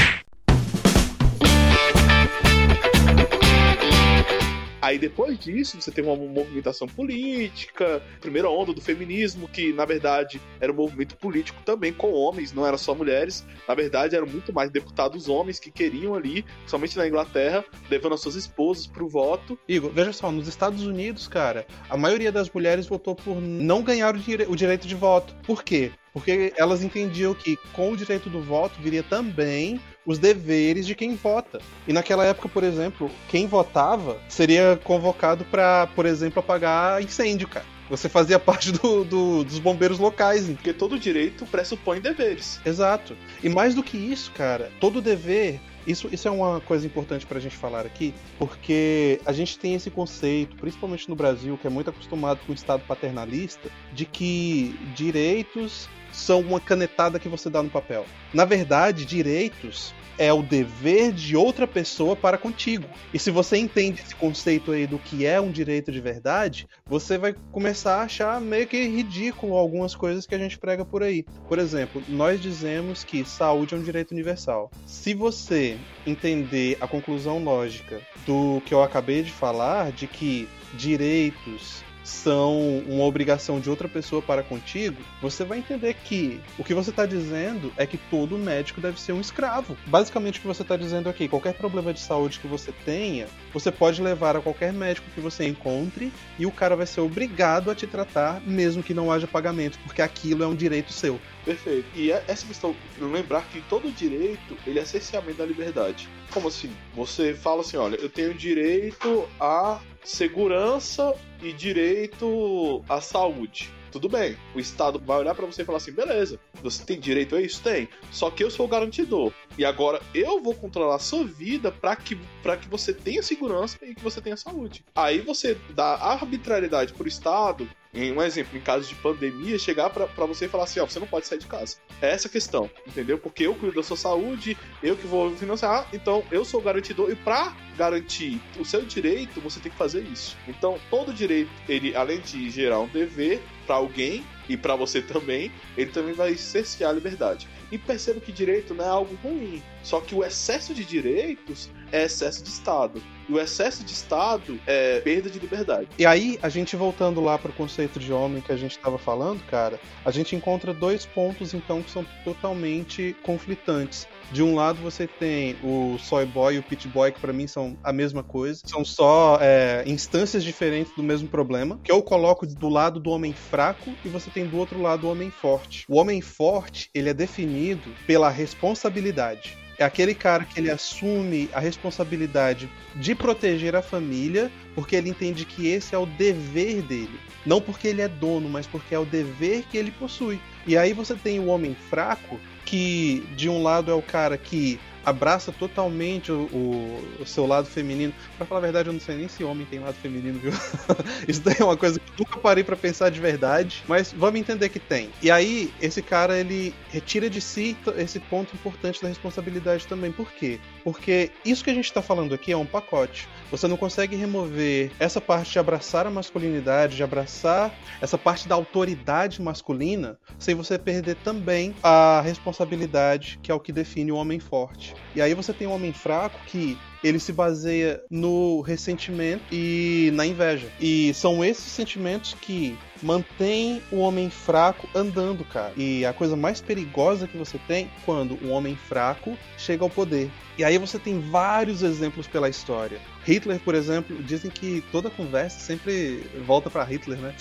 Aí 4.81 4.99
depois 4.99 5.38
disso, 5.38 5.81
você 5.81 5.91
tem 5.91 6.05
uma 6.05 6.14
movimentação 6.14 6.87
política, 6.87 8.03
primeira 8.21 8.49
onda 8.49 8.73
do 8.73 8.81
feminismo, 8.81 9.49
que 9.49 9.73
na 9.73 9.85
verdade 9.85 10.41
era 10.61 10.73
um 10.73 10.77
movimento 10.77 11.17
político 11.17 11.61
também 11.64 11.93
com 11.93 12.12
homens, 12.12 12.53
não 12.53 12.67
era 12.67 12.79
só 12.79 12.95
mulheres. 12.95 13.45
Na 13.67 13.75
verdade, 13.75 14.14
eram 14.14 14.27
muito 14.27 14.53
mais 14.53 14.71
deputados 14.71 15.29
homens 15.29 15.59
que 15.59 15.71
queriam 15.71 16.14
ali, 16.14 16.45
somente 16.67 16.97
na 16.97 17.07
Inglaterra, 17.07 17.64
levando 17.91 18.14
as 18.14 18.21
suas 18.21 18.35
esposas 18.35 18.87
pro 18.87 19.09
voto. 19.09 19.59
Igor, 19.69 19.91
veja 19.91 20.12
só, 20.12 20.31
nos 20.31 20.49
Estados 20.49 20.85
Unidos, 20.85 21.27
cara, 21.27 21.67
a 21.91 21.97
maioria 21.97 22.31
das 22.31 22.49
mulheres 22.51 22.87
votou 22.87 23.14
por 23.14 23.41
não 23.41 23.83
ganhar 23.83 24.14
o, 24.14 24.19
dire 24.19 24.47
o 24.49 24.55
direito 24.55 24.87
de 24.87 24.95
voto. 24.95 25.35
Por 25.45 25.62
quê? 25.64 25.91
Porque 26.12 26.53
elas 26.57 26.83
entendiam 26.83 27.35
que 27.35 27.57
com 27.73 27.92
o 27.92 27.97
direito 27.97 28.29
do 28.29 28.40
voto 28.40 28.81
viria 28.81 29.03
também 29.03 29.81
os 30.07 30.18
deveres 30.18 30.87
de 30.87 30.94
quem 30.94 31.14
vota. 31.14 31.61
E 31.87 31.92
naquela 31.92 32.25
época, 32.25 32.49
por 32.49 32.64
exemplo, 32.64 33.11
quem 33.29 33.47
votava 33.47 34.18
seria 34.29 34.79
convocado 34.83 35.44
para, 35.44 35.87
por 35.88 36.07
exemplo, 36.07 36.40
apagar 36.40 37.03
incêndio, 37.03 37.47
cara. 37.47 37.66
Você 37.90 38.09
fazia 38.09 38.38
parte 38.40 38.73
do, 38.73 39.05
do, 39.05 39.44
dos 39.44 39.59
bombeiros 39.59 39.99
locais. 39.99 40.47
Porque 40.47 40.73
todo 40.73 40.99
direito 40.99 41.47
pressupõe 41.47 42.01
deveres. 42.01 42.61
Exato. 42.64 43.16
E 43.42 43.49
mais 43.49 43.75
do 43.75 43.83
que 43.83 43.97
isso, 43.97 44.33
cara, 44.33 44.71
todo 44.81 45.03
dever 45.03 45.61
isso, 45.88 46.09
isso 46.12 46.29
é 46.29 46.31
uma 46.31 46.61
coisa 46.61 46.87
importante 46.87 47.24
para 47.24 47.38
a 47.38 47.40
gente 47.40 47.57
falar 47.57 47.87
aqui, 47.87 48.14
porque 48.38 49.20
a 49.24 49.33
gente 49.33 49.59
tem 49.59 49.74
esse 49.74 49.90
conceito, 49.90 50.55
principalmente 50.57 51.09
no 51.09 51.16
Brasil, 51.16 51.57
que 51.57 51.66
é 51.66 51.70
muito 51.70 51.88
acostumado 51.88 52.40
com 52.46 52.53
o 52.53 52.55
Estado 52.55 52.83
paternalista, 52.87 53.70
de 53.92 54.05
que 54.05 54.79
direitos 54.94 55.88
são 56.12 56.40
uma 56.40 56.61
canetada 56.61 57.18
que 57.18 57.29
você 57.29 57.48
dá 57.48 57.62
no 57.62 57.70
papel. 57.70 58.05
Na 58.35 58.44
verdade, 58.44 59.05
direitos 59.05 59.94
é 60.18 60.33
o 60.33 60.42
dever 60.42 61.12
de 61.12 61.37
outra 61.37 61.66
pessoa 61.66 62.16
para 62.16 62.37
contigo. 62.37 62.85
E 63.14 63.18
se 63.18 63.31
você 63.31 63.57
entende 63.57 64.02
esse 64.02 64.14
conceito 64.14 64.72
aí 64.72 64.87
do 64.87 64.98
que 64.98 65.24
é 65.24 65.40
um 65.40 65.50
direito 65.50 65.92
de 65.92 66.00
verdade, 66.00 66.68
você 66.85 67.16
vai 67.16 67.35
começar 67.52 67.96
a 67.96 68.02
achar 68.02 68.40
meio 68.40 68.66
que 68.66 68.83
ridículo 68.88 69.57
algumas 69.57 69.94
coisas 69.94 70.26
que 70.26 70.35
a 70.35 70.38
gente 70.38 70.59
prega 70.59 70.85
por 70.85 71.02
aí. 71.02 71.24
Por 71.48 71.59
exemplo, 71.59 72.02
nós 72.09 72.40
dizemos 72.40 73.04
que 73.04 73.24
saúde 73.24 73.74
é 73.74 73.78
um 73.78 73.83
direito 73.83 74.11
universal. 74.11 74.70
Se 74.85 75.14
você 75.14 75.78
entender 76.07 76.76
a 76.81 76.87
conclusão 76.87 77.42
lógica 77.42 78.00
do 78.26 78.61
que 78.66 78.74
eu 78.74 78.83
acabei 78.83 79.22
de 79.22 79.31
falar, 79.31 79.92
de 79.92 80.07
que 80.07 80.48
direitos 80.74 81.83
são 82.05 82.79
uma 82.87 83.05
obrigação 83.05 83.61
de 83.61 83.69
outra 83.69 83.89
pessoa 83.89 84.23
para 84.23 84.43
contigo, 84.43 85.03
você 85.21 85.45
vai 85.45 85.59
entender 85.59 85.95
que 85.95 86.41
o 86.59 86.65
que 86.65 86.75
você 86.75 86.91
está 86.91 87.07
dizendo 87.07 87.73
é 87.77 87.87
que 87.87 87.97
todo 87.97 88.39
médico 88.39 88.81
deve 88.81 89.01
ser 89.01 89.13
um 89.13 89.21
escravo. 89.21 89.77
Basicamente, 89.87 90.39
o 90.39 90.43
que 90.43 90.47
você 90.47 90.63
está 90.63 90.77
dizendo 90.77 91.09
aqui, 91.09 91.29
qualquer 91.29 91.55
problema 91.55 91.93
de 91.93 92.01
saúde 92.01 92.39
que 92.41 92.47
você 92.47 92.73
tenha, 92.85 93.27
você 93.53 93.71
pode 93.71 94.03
levar 94.03 94.37
a 94.37 94.41
qualquer 94.41 94.73
médico 94.73 95.11
que 95.15 95.21
você 95.21 95.47
encontre 95.47 96.13
e 96.39 96.47
o 96.47 96.53
cara 96.53 96.77
vai 96.77 96.87
ser 96.87 97.01
obrigado 97.01 97.71
a 97.71 97.75
te 97.75 97.87
tratar, 97.87 98.41
mesmo 98.43 98.83
que 98.83 98.95
não 98.95 99.11
haja 99.13 99.27
pagamento, 99.27 99.79
porque 99.85 100.03
aquilo 100.03 100.43
é 100.43 100.47
um 100.47 100.55
direito 100.55 100.93
seu. 100.93 101.21
Perfeito. 101.49 101.89
E 101.95 102.13
é 102.13 102.23
essa 102.29 102.47
questão, 102.47 102.77
lembrar 103.01 103.49
que 103.49 103.63
todo 103.71 103.91
direito, 103.91 104.55
ele 104.67 104.79
é 104.79 104.83
essencialmente 104.83 105.39
da 105.39 105.47
liberdade. 105.47 106.07
Como 106.31 106.49
assim? 106.49 106.71
Você 106.95 107.33
fala 107.35 107.63
assim, 107.63 107.79
olha, 107.79 107.97
eu 107.97 108.11
tenho 108.11 108.35
direito 108.35 109.27
a 109.41 109.81
segurança 110.05 111.15
e 111.41 111.51
direito 111.55 112.85
à 112.87 113.01
saúde. 113.01 113.73
Tudo 113.91 114.11
bem, 114.11 114.37
o 114.55 114.61
Estado 114.61 115.01
vai 115.03 115.21
olhar 115.21 115.35
para 115.35 115.47
você 115.47 115.63
e 115.63 115.65
falar 115.65 115.79
assim: 115.79 115.93
beleza, 115.93 116.39
você 116.63 116.85
tem 116.85 117.01
direito 117.01 117.35
a 117.35 117.41
isso? 117.41 117.63
Tem. 117.63 117.89
Só 118.13 118.31
que 118.31 118.45
eu 118.45 118.51
sou 118.51 118.67
o 118.67 118.69
garantidor. 118.69 119.33
E 119.57 119.65
agora 119.65 120.03
eu 120.15 120.43
vou 120.43 120.55
controlar 120.55 120.97
a 120.97 120.99
sua 120.99 121.25
vida 121.25 121.73
para 121.73 121.97
que, 121.97 122.15
que 122.15 122.69
você 122.69 122.93
tenha 122.93 123.23
segurança 123.23 123.79
e 123.81 123.95
que 123.95 124.05
você 124.05 124.21
tenha 124.21 124.37
saúde. 124.37 124.85
Aí 124.95 125.21
você 125.21 125.57
dá 125.71 125.95
arbitrariedade 125.95 126.93
pro 126.93 127.09
Estado 127.09 127.67
em 127.92 128.12
um 128.12 128.22
exemplo, 128.22 128.57
em 128.57 128.61
caso 128.61 128.88
de 128.88 128.94
pandemia, 128.96 129.59
chegar 129.59 129.90
para 129.90 130.27
você 130.27 130.46
e 130.46 130.48
falar 130.48 130.64
assim: 130.64 130.81
ó, 130.81 130.87
você 130.87 130.98
não 130.98 131.07
pode 131.07 131.27
sair 131.27 131.38
de 131.38 131.46
casa. 131.46 131.77
É 132.01 132.11
essa 132.11 132.29
a 132.29 132.31
questão, 132.31 132.70
entendeu? 132.87 133.18
Porque 133.18 133.46
eu 133.46 133.55
cuido 133.55 133.77
da 133.77 133.83
sua 133.83 133.96
saúde, 133.96 134.57
eu 134.83 134.96
que 134.96 135.07
vou 135.07 135.35
financiar, 135.37 135.88
então 135.92 136.24
eu 136.31 136.44
sou 136.44 136.61
garantidor 136.61 137.11
e 137.11 137.14
para 137.14 137.55
garantir 137.77 138.40
o 138.59 138.64
seu 138.64 138.83
direito, 138.83 139.40
você 139.40 139.61
tem 139.61 139.70
que 139.70 139.79
fazer 139.79 140.03
isso. 140.03 140.37
Então, 140.46 140.79
todo 140.90 141.12
direito, 141.12 141.51
ele 141.68 141.94
além 141.94 142.20
de 142.20 142.51
gerar 142.51 142.81
um 142.81 142.88
dever 142.88 143.40
para 143.66 143.77
alguém, 143.77 144.24
e 144.49 144.57
para 144.57 144.75
você 144.75 145.03
também, 145.03 145.51
ele 145.77 145.91
também 145.91 146.15
vai 146.15 146.35
cercear 146.37 146.91
a 146.91 146.95
liberdade. 146.95 147.47
E 147.71 147.77
perceba 147.77 148.19
que 148.21 148.33
direito 148.33 148.75
não 148.75 148.85
é 148.85 148.89
algo 148.89 149.15
ruim, 149.23 149.63
só 149.83 150.01
que 150.01 150.15
o 150.15 150.25
excesso 150.25 150.73
de 150.73 150.85
direitos 150.85 151.71
é 151.93 152.05
excesso 152.05 152.43
de 152.43 152.49
Estado. 152.49 153.03
E 153.29 153.33
o 153.33 153.39
excesso 153.39 153.85
de 153.85 153.93
Estado 153.93 154.59
é 154.67 155.01
perda 155.01 155.29
de 155.29 155.39
liberdade. 155.39 155.89
E 155.99 156.07
aí, 156.07 156.39
a 156.43 156.49
gente 156.49 156.77
voltando 156.77 157.21
lá 157.21 157.39
pro 157.39 157.53
conceito 157.53 157.99
de 157.99 158.13
homem 158.13 158.41
que 158.41 158.53
a 158.53 158.57
gente 158.57 158.73
estava 158.73 158.97
falando, 158.97 159.43
cara, 159.47 159.79
a 160.05 160.11
gente 160.11 160.35
encontra 160.35 160.73
dois 160.73 161.05
pontos 161.05 161.53
então 161.53 161.83
que 161.83 161.91
são 161.91 162.07
totalmente 162.25 163.15
conflitantes. 163.23 164.07
De 164.31 164.43
um 164.43 164.55
lado 164.55 164.79
você 164.83 165.07
tem 165.07 165.57
o 165.63 165.97
Soy 165.99 166.27
Boy 166.27 166.57
e 166.57 166.59
o 166.59 166.63
Pit 166.63 166.87
Boy, 166.89 167.13
que 167.13 167.21
para 167.21 167.33
mim 167.33 167.47
são 167.47 167.79
a 167.83 167.93
mesma 167.93 168.23
coisa. 168.23 168.61
São 168.65 168.85
só 168.85 169.39
é, 169.41 169.83
instâncias 169.87 170.45
diferentes 170.45 170.93
do 170.95 171.03
mesmo 171.03 171.29
problema. 171.29 171.81
Que 171.83 171.91
eu 171.91 172.03
coloco 172.03 172.47
do 172.47 172.69
lado 172.69 173.01
do 173.01 173.11
homem 173.11 173.33
fraco 173.33 173.91
e 174.05 174.09
você 174.09 174.31
tem 174.31 174.38
do 174.46 174.57
outro 174.57 174.81
lado 174.81 175.07
o 175.07 175.11
homem 175.11 175.31
forte. 175.31 175.85
O 175.88 175.96
homem 175.96 176.20
forte, 176.20 176.90
ele 176.94 177.09
é 177.09 177.14
definido 177.14 177.90
pela 178.07 178.29
responsabilidade. 178.29 179.57
É 179.79 179.85
aquele 179.85 180.12
cara 180.12 180.44
que 180.44 180.59
ele 180.59 180.70
assume 180.70 181.48
a 181.53 181.61
responsabilidade 181.61 182.68
de 182.96 183.14
proteger 183.14 183.77
a 183.77 183.83
família, 183.83 184.51
porque 184.74 184.96
ele 184.96 185.09
entende 185.09 185.44
que 185.44 185.68
esse 185.68 185.94
é 185.94 185.98
o 185.98 186.05
dever 186.05 186.83
dele. 186.83 187.20
Não 187.46 187.61
porque 187.61 187.87
ele 187.87 188.03
é 188.03 188.09
dono, 188.09 188.48
mas 188.48 188.66
porque 188.66 188.92
é 188.92 188.98
o 188.98 189.05
dever 189.05 189.62
que 189.70 189.79
ele 189.79 189.92
possui. 189.92 190.40
E 190.66 190.77
aí 190.77 190.92
você 190.92 191.14
tem 191.14 191.38
o 191.38 191.46
homem 191.46 191.77
fraco, 191.88 192.40
que 192.64 193.24
de 193.37 193.48
um 193.48 193.62
lado 193.62 193.90
é 193.90 193.94
o 193.94 194.03
cara 194.03 194.37
que 194.37 194.81
abraça 195.09 195.53
totalmente 195.53 196.31
o, 196.31 196.49
o, 196.53 197.23
o, 197.23 197.27
seu 197.27 197.47
lado 197.47 197.66
feminino. 197.66 198.12
Pra 198.37 198.47
falar 198.47 198.61
a 198.61 198.62
verdade, 198.62 198.88
eu 198.88 198.92
não 198.92 199.01
sei 199.01 199.16
nem 199.16 199.29
se 199.29 199.44
homem 199.44 199.66
tem 199.66 199.79
lado 199.79 199.94
feminino, 199.94 200.38
viu? 200.38 200.53
Isso 201.27 201.40
daí 201.40 201.57
é 201.59 201.64
uma 201.64 201.77
coisa 201.77 201.99
que 201.99 202.12
nunca 202.18 202.38
parei 202.38 202.64
para 202.64 202.77
pensar 202.77 203.11
de 203.11 203.21
verdade, 203.21 203.83
mas 203.88 204.12
vamos 204.12 204.40
entender 204.40 204.68
que 204.68 204.79
tem. 204.79 205.11
E 205.23 205.31
aí, 205.31 205.73
esse 205.81 206.03
cara, 206.03 206.38
ele 206.38 206.75
retira 206.90 207.29
de 207.29 207.40
si 207.40 207.77
esse 207.97 208.21
ponto 208.21 208.55
importante 208.55 209.03
da 209.03 209.09
responsabilidade 209.09 209.87
também. 209.87 210.12
Por 210.12 210.31
quê? 210.33 210.59
Porque 210.85 211.31
isso 211.44 211.64
que 211.64 211.71
a 211.71 211.75
gente 211.75 211.92
tá 211.92 212.03
falando 212.03 212.35
aqui 212.35 212.53
é 212.53 212.57
um 212.57 212.66
pacote. 212.66 213.29
Você 213.51 213.66
não 213.66 213.77
consegue 213.77 214.16
remover 214.16 214.90
essa 214.99 215.21
parte 215.21 215.53
de 215.53 215.59
abraçar 215.59 216.07
a 216.07 216.11
masculinidade, 216.11 216.97
de 216.97 217.03
abraçar 217.03 217.75
essa 218.01 218.18
parte 218.18 218.49
da 218.49 218.55
autoridade 218.55 219.40
masculina, 219.40 220.18
sem 220.38 220.55
você 220.55 220.79
perder 220.79 221.16
também 221.16 221.75
a 221.83 222.21
responsabilidade, 222.21 223.38
que 223.42 223.51
é 223.51 223.55
o 223.55 223.61
que 223.61 223.73
define 223.73 224.12
o 224.12 224.16
homem 224.16 224.38
forte. 224.38 224.94
E 225.15 225.21
aí 225.23 225.35
você 225.35 225.53
tem 225.53 225.67
um 225.67 225.73
homem 225.73 225.93
fraco 225.93 226.39
que 226.47 226.79
ele 227.03 227.19
se 227.19 227.33
baseia 227.33 228.01
no 228.11 228.61
ressentimento 228.61 229.43
e 229.51 230.11
na 230.15 230.27
inveja. 230.27 230.69
E 230.81 231.13
são 231.15 231.45
esses 231.45 231.73
sentimentos 231.73 232.35
que 232.35 232.77
mantêm 233.03 233.83
o 233.91 233.99
homem 233.99 234.31
fraco 234.31 234.89
andando, 234.95 235.45
cara. 235.45 235.73
E 235.77 236.05
a 236.05 236.13
coisa 236.13 236.37
mais 236.37 236.61
perigosa 236.61 237.27
que 237.27 237.37
você 237.37 237.59
tem 237.67 237.91
quando 238.05 238.39
um 238.45 238.53
homem 238.53 238.77
fraco 238.77 239.37
chega 239.57 239.85
ao 239.85 239.91
poder. 239.91 240.31
E 240.59 240.65
aí 240.65 240.77
você 240.77 240.99
tem 240.99 241.21
vários 241.21 241.83
exemplos 241.83 242.27
pela 242.27 242.49
história. 242.49 242.99
Hitler, 243.25 243.61
por 243.61 243.77
exemplo, 243.77 244.21
dizem 244.25 244.51
que 244.51 244.83
toda 244.91 245.09
conversa 245.09 245.61
sempre 245.61 246.29
volta 246.45 246.69
para 246.69 246.83
Hitler, 246.83 247.19
né? 247.19 247.35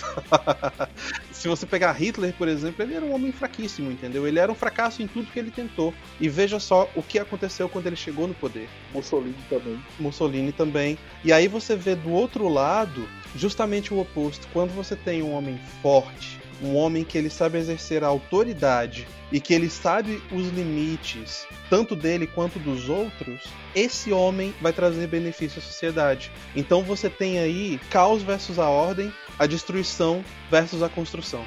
Se 1.32 1.48
você 1.48 1.66
pegar 1.66 1.92
Hitler, 1.92 2.32
por 2.34 2.46
exemplo, 2.46 2.84
ele 2.84 2.94
era 2.94 3.04
um 3.04 3.12
homem 3.12 3.32
fraquíssimo, 3.32 3.90
entendeu? 3.90 4.26
Ele 4.26 4.38
era 4.38 4.52
um 4.52 4.54
fracasso 4.54 5.02
em 5.02 5.08
tudo 5.08 5.32
que 5.32 5.38
ele 5.38 5.50
tentou. 5.50 5.92
E 6.20 6.28
veja 6.28 6.60
só 6.60 6.88
o 6.94 7.02
que 7.02 7.18
aconteceu 7.18 7.68
quando 7.68 7.86
ele 7.88 7.96
chegou 7.96 8.28
no 8.28 8.34
poder. 8.34 8.68
Mussolini 8.92 9.34
também. 9.48 9.80
Mussolini 9.98 10.52
também. 10.52 10.98
E 11.24 11.32
aí 11.32 11.48
você 11.48 11.74
vê 11.74 11.96
do 11.96 12.12
outro 12.12 12.48
lado 12.48 13.08
justamente 13.34 13.92
o 13.92 14.00
oposto. 14.00 14.46
Quando 14.52 14.70
você 14.74 14.96
tem 14.96 15.22
um 15.22 15.32
homem 15.32 15.58
forte, 15.82 16.38
um 16.62 16.74
homem 16.74 17.04
que 17.04 17.16
ele 17.16 17.30
sabe 17.30 17.58
exercer 17.58 18.02
a 18.02 18.08
autoridade 18.08 19.06
e 19.30 19.40
que 19.40 19.52
ele 19.52 19.68
sabe 19.68 20.22
os 20.32 20.48
limites, 20.48 21.46
tanto 21.68 21.94
dele 21.94 22.26
quanto 22.26 22.58
dos 22.58 22.88
outros, 22.88 23.42
esse 23.74 24.12
homem 24.12 24.54
vai 24.60 24.72
trazer 24.72 25.06
benefício 25.06 25.58
à 25.58 25.62
sociedade. 25.62 26.30
Então 26.56 26.82
você 26.82 27.10
tem 27.10 27.38
aí 27.38 27.78
caos 27.90 28.22
versus 28.22 28.58
a 28.58 28.68
ordem, 28.68 29.12
a 29.38 29.46
destruição 29.46 30.24
versus 30.50 30.82
a 30.82 30.88
construção. 30.88 31.44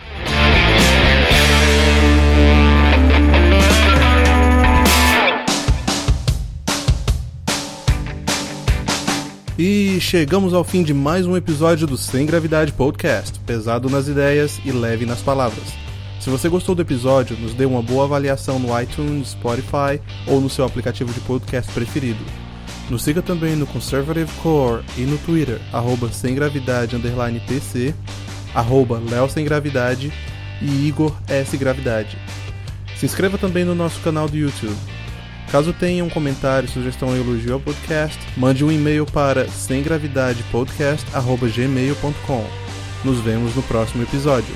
E 9.63 10.01
chegamos 10.01 10.55
ao 10.55 10.63
fim 10.63 10.81
de 10.81 10.91
mais 10.91 11.27
um 11.27 11.37
episódio 11.37 11.85
do 11.85 11.95
Sem 11.95 12.25
Gravidade 12.25 12.73
Podcast, 12.73 13.39
pesado 13.41 13.91
nas 13.91 14.07
ideias 14.07 14.59
e 14.65 14.71
leve 14.71 15.05
nas 15.05 15.21
palavras. 15.21 15.75
Se 16.19 16.31
você 16.31 16.49
gostou 16.49 16.73
do 16.73 16.81
episódio, 16.81 17.37
nos 17.37 17.53
dê 17.53 17.63
uma 17.63 17.83
boa 17.83 18.05
avaliação 18.05 18.57
no 18.57 18.81
iTunes, 18.81 19.33
Spotify 19.33 20.01
ou 20.25 20.41
no 20.41 20.49
seu 20.49 20.65
aplicativo 20.65 21.13
de 21.13 21.19
podcast 21.19 21.71
preferido. 21.73 22.25
Nos 22.89 23.03
siga 23.03 23.21
também 23.21 23.55
no 23.55 23.67
Conservative 23.67 24.31
Core 24.41 24.83
e 24.97 25.01
no 25.01 25.19
Twitter, 25.19 25.61
arroba 25.71 26.11
sem 26.11 26.33
gravidade 26.33 26.95
underline 26.95 27.39
PC, 27.41 27.93
arroba 28.55 28.99
Sem 29.29 29.45
Gravidade 29.45 30.11
e 30.59 30.87
Igor 30.87 31.15
S 31.27 31.55
Gravidade. 31.55 32.17
Se 32.95 33.05
inscreva 33.05 33.37
também 33.37 33.63
no 33.63 33.75
nosso 33.75 33.99
canal 33.99 34.27
do 34.27 34.35
YouTube. 34.35 34.75
Caso 35.51 35.73
tenha 35.73 36.05
um 36.05 36.09
comentário, 36.09 36.69
sugestão 36.69 37.09
ou 37.09 37.15
elogio 37.15 37.55
ao 37.55 37.59
podcast, 37.59 38.17
mande 38.37 38.63
um 38.63 38.71
e-mail 38.71 39.05
para 39.05 39.49
semgravidadepodcast.gmail.com. 39.49 42.45
Nos 43.03 43.19
vemos 43.19 43.53
no 43.55 43.63
próximo 43.63 44.03
episódio. 44.03 44.53